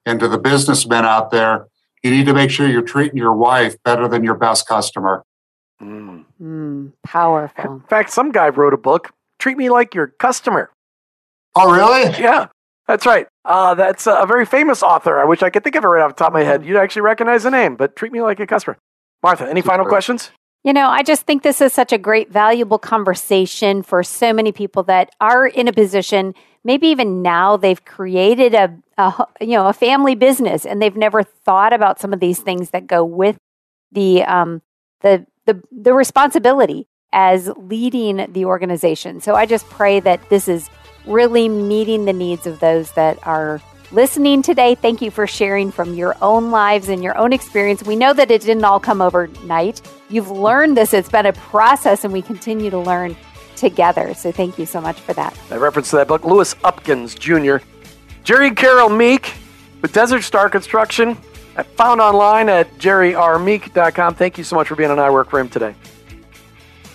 And 0.05 0.19
to 0.19 0.27
the 0.27 0.37
businessmen 0.37 1.05
out 1.05 1.31
there, 1.31 1.67
you 2.03 2.11
need 2.11 2.25
to 2.27 2.33
make 2.33 2.49
sure 2.49 2.67
you're 2.67 2.81
treating 2.81 3.17
your 3.17 3.33
wife 3.33 3.75
better 3.83 4.07
than 4.07 4.23
your 4.23 4.35
best 4.35 4.67
customer. 4.67 5.23
Mm. 5.81 6.25
Mm, 6.41 6.93
powerful. 7.03 7.75
In 7.75 7.79
fact, 7.81 8.11
some 8.11 8.31
guy 8.31 8.49
wrote 8.49 8.73
a 8.73 8.77
book, 8.77 9.11
Treat 9.39 9.57
Me 9.57 9.69
Like 9.69 9.93
Your 9.93 10.07
Customer. 10.07 10.71
Oh, 11.55 11.71
really? 11.71 12.11
Yeah, 12.21 12.47
that's 12.87 13.05
right. 13.05 13.27
Uh, 13.45 13.73
that's 13.75 14.07
a 14.07 14.25
very 14.27 14.45
famous 14.45 14.83
author. 14.83 15.19
I 15.19 15.25
wish 15.25 15.41
I 15.41 15.49
could 15.49 15.63
think 15.63 15.75
of 15.75 15.83
it 15.83 15.87
right 15.87 16.03
off 16.03 16.11
the 16.11 16.19
top 16.19 16.29
of 16.29 16.33
my 16.33 16.43
head. 16.43 16.65
You'd 16.65 16.77
actually 16.77 17.03
recognize 17.03 17.43
the 17.43 17.51
name, 17.51 17.75
but 17.75 17.95
treat 17.95 18.11
me 18.11 18.21
like 18.21 18.39
a 18.39 18.47
customer. 18.47 18.77
Martha, 19.23 19.47
any 19.49 19.61
final 19.61 19.85
questions? 19.85 20.31
You 20.63 20.73
know, 20.73 20.89
I 20.89 21.01
just 21.01 21.23
think 21.23 21.43
this 21.43 21.61
is 21.61 21.73
such 21.73 21.93
a 21.93 21.97
great, 21.97 22.31
valuable 22.31 22.77
conversation 22.77 23.83
for 23.83 24.03
so 24.03 24.33
many 24.33 24.51
people 24.51 24.83
that 24.83 25.09
are 25.21 25.47
in 25.47 25.67
a 25.67 25.73
position. 25.73 26.33
Maybe 26.63 26.87
even 26.87 27.21
now 27.21 27.57
they've 27.57 27.83
created 27.83 28.53
a, 28.53 28.77
a 28.97 29.25
you 29.39 29.53
know 29.53 29.67
a 29.67 29.73
family 29.73 30.15
business 30.15 30.65
and 30.65 30.81
they've 30.81 30.95
never 30.95 31.23
thought 31.23 31.73
about 31.73 31.99
some 31.99 32.11
of 32.11 32.19
these 32.19 32.39
things 32.39 32.71
that 32.71 32.85
go 32.85 33.05
with 33.05 33.37
the 33.91 34.23
um, 34.23 34.61
the 35.01 35.25
the 35.45 35.61
the 35.71 35.93
responsibility 35.93 36.87
as 37.13 37.49
leading 37.57 38.31
the 38.31 38.45
organization. 38.45 39.21
So 39.21 39.35
I 39.35 39.45
just 39.45 39.65
pray 39.69 39.99
that 40.01 40.29
this 40.29 40.47
is 40.47 40.69
really 41.05 41.47
meeting 41.49 42.05
the 42.05 42.13
needs 42.13 42.45
of 42.45 42.59
those 42.59 42.91
that 42.91 43.17
are 43.25 43.61
listening 43.91 44.41
today. 44.41 44.75
Thank 44.75 45.01
you 45.01 45.09
for 45.09 45.25
sharing 45.25 45.71
from 45.71 45.93
your 45.93 46.15
own 46.21 46.51
lives 46.51 46.89
and 46.89 47.01
your 47.03 47.17
own 47.17 47.31
experience. 47.31 47.83
We 47.83 47.95
know 47.95 48.13
that 48.13 48.29
it 48.29 48.41
didn't 48.41 48.65
all 48.65 48.79
come 48.79 49.01
overnight. 49.01 49.81
You've 50.09 50.29
learned 50.29 50.75
this, 50.75 50.93
it's 50.93 51.09
been 51.09 51.25
a 51.25 51.33
process, 51.33 52.03
and 52.03 52.11
we 52.11 52.21
continue 52.21 52.69
to 52.69 52.77
learn 52.77 53.15
together. 53.55 54.13
So 54.13 54.31
thank 54.31 54.59
you 54.59 54.65
so 54.65 54.81
much 54.81 54.99
for 54.99 55.13
that. 55.13 55.37
I 55.49 55.55
reference 55.55 55.89
to 55.91 55.95
that 55.97 56.07
book, 56.07 56.25
Lewis 56.25 56.53
Upkins 56.55 57.17
Jr. 57.17 57.65
Jerry 58.23 58.51
Carol 58.51 58.89
Meek 58.89 59.33
with 59.81 59.93
Desert 59.93 60.21
Star 60.23 60.49
Construction. 60.49 61.17
I 61.55 61.63
found 61.63 62.01
online 62.01 62.49
at 62.49 62.71
jerryrmeek.com. 62.77 64.15
Thank 64.15 64.37
you 64.37 64.43
so 64.43 64.55
much 64.55 64.67
for 64.67 64.75
being 64.75 64.91
on 64.91 64.99
I 64.99 65.09
Work 65.09 65.29
for 65.29 65.39
Him 65.39 65.49
today. 65.49 65.73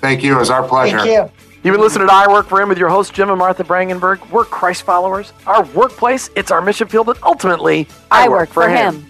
Thank 0.02 0.22
you. 0.22 0.36
It 0.36 0.38
was 0.38 0.50
our 0.50 0.66
pleasure. 0.68 0.98
thank 0.98 1.10
you 1.10 1.42
You've 1.64 1.74
been 1.74 1.80
listening 1.80 2.08
to 2.08 2.12
I 2.12 2.26
Work 2.26 2.48
for 2.48 2.60
Him 2.60 2.68
with 2.68 2.78
your 2.78 2.88
hosts, 2.88 3.12
Jim 3.12 3.30
and 3.30 3.38
Martha 3.38 3.62
Brangenberg. 3.62 4.28
We're 4.32 4.44
Christ 4.44 4.82
followers. 4.82 5.32
Our 5.46 5.62
workplace, 5.66 6.28
it's 6.34 6.50
our 6.50 6.60
mission 6.60 6.88
field, 6.88 7.06
but 7.06 7.22
ultimately, 7.22 7.86
I, 8.10 8.28
work, 8.28 8.48
for 8.48 8.68
him. 8.68 9.06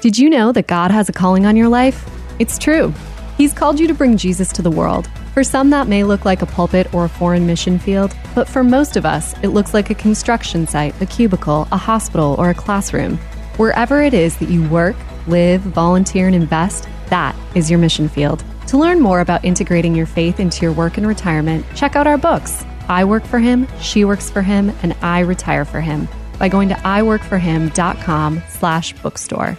Did 0.00 0.16
you 0.16 0.30
know 0.30 0.52
that 0.52 0.68
God 0.68 0.90
has 0.90 1.10
a 1.10 1.12
calling 1.12 1.44
on 1.44 1.54
your 1.54 1.68
life? 1.68 2.08
It's 2.38 2.56
true. 2.56 2.94
He's 3.36 3.52
called 3.52 3.78
you 3.78 3.86
to 3.88 3.92
bring 3.92 4.16
Jesus 4.16 4.50
to 4.54 4.62
the 4.62 4.70
world. 4.70 5.06
For 5.34 5.44
some, 5.44 5.68
that 5.68 5.86
may 5.86 6.02
look 6.02 6.24
like 6.24 6.40
a 6.40 6.46
pulpit 6.46 6.94
or 6.94 7.04
a 7.04 7.10
foreign 7.10 7.46
mission 7.46 7.78
field, 7.78 8.16
but 8.34 8.48
for 8.48 8.64
most 8.64 8.96
of 8.96 9.04
us, 9.04 9.34
it 9.42 9.48
looks 9.48 9.74
like 9.74 9.90
a 9.90 9.94
construction 9.94 10.66
site, 10.66 10.98
a 11.02 11.06
cubicle, 11.06 11.68
a 11.72 11.76
hospital, 11.76 12.36
or 12.38 12.48
a 12.48 12.54
classroom. 12.54 13.18
Wherever 13.58 14.00
it 14.00 14.14
is 14.14 14.38
that 14.38 14.48
you 14.48 14.66
work, 14.70 14.96
live, 15.26 15.60
volunteer, 15.60 16.26
and 16.26 16.34
invest, 16.34 16.88
that 17.08 17.36
is 17.54 17.68
your 17.68 17.78
mission 17.78 18.08
field. 18.08 18.42
To 18.68 18.78
learn 18.78 19.00
more 19.00 19.20
about 19.20 19.44
integrating 19.44 19.94
your 19.94 20.06
faith 20.06 20.40
into 20.40 20.62
your 20.62 20.72
work 20.72 20.96
and 20.96 21.06
retirement, 21.06 21.66
check 21.74 21.96
out 21.96 22.06
our 22.06 22.18
books 22.18 22.64
I 22.88 23.04
Work 23.04 23.24
for 23.24 23.38
Him, 23.38 23.66
She 23.80 24.04
Works 24.04 24.30
for 24.30 24.42
Him, 24.42 24.72
and 24.82 24.94
I 25.02 25.20
Retire 25.20 25.64
for 25.64 25.80
Him 25.80 26.08
by 26.38 26.48
going 26.48 26.68
to 26.70 26.74
iworkforhim.com 26.74 28.42
slash 28.48 28.92
bookstore. 28.94 29.58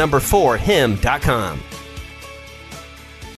number 0.00 0.18
4 0.18 0.56
him.com. 0.56 1.69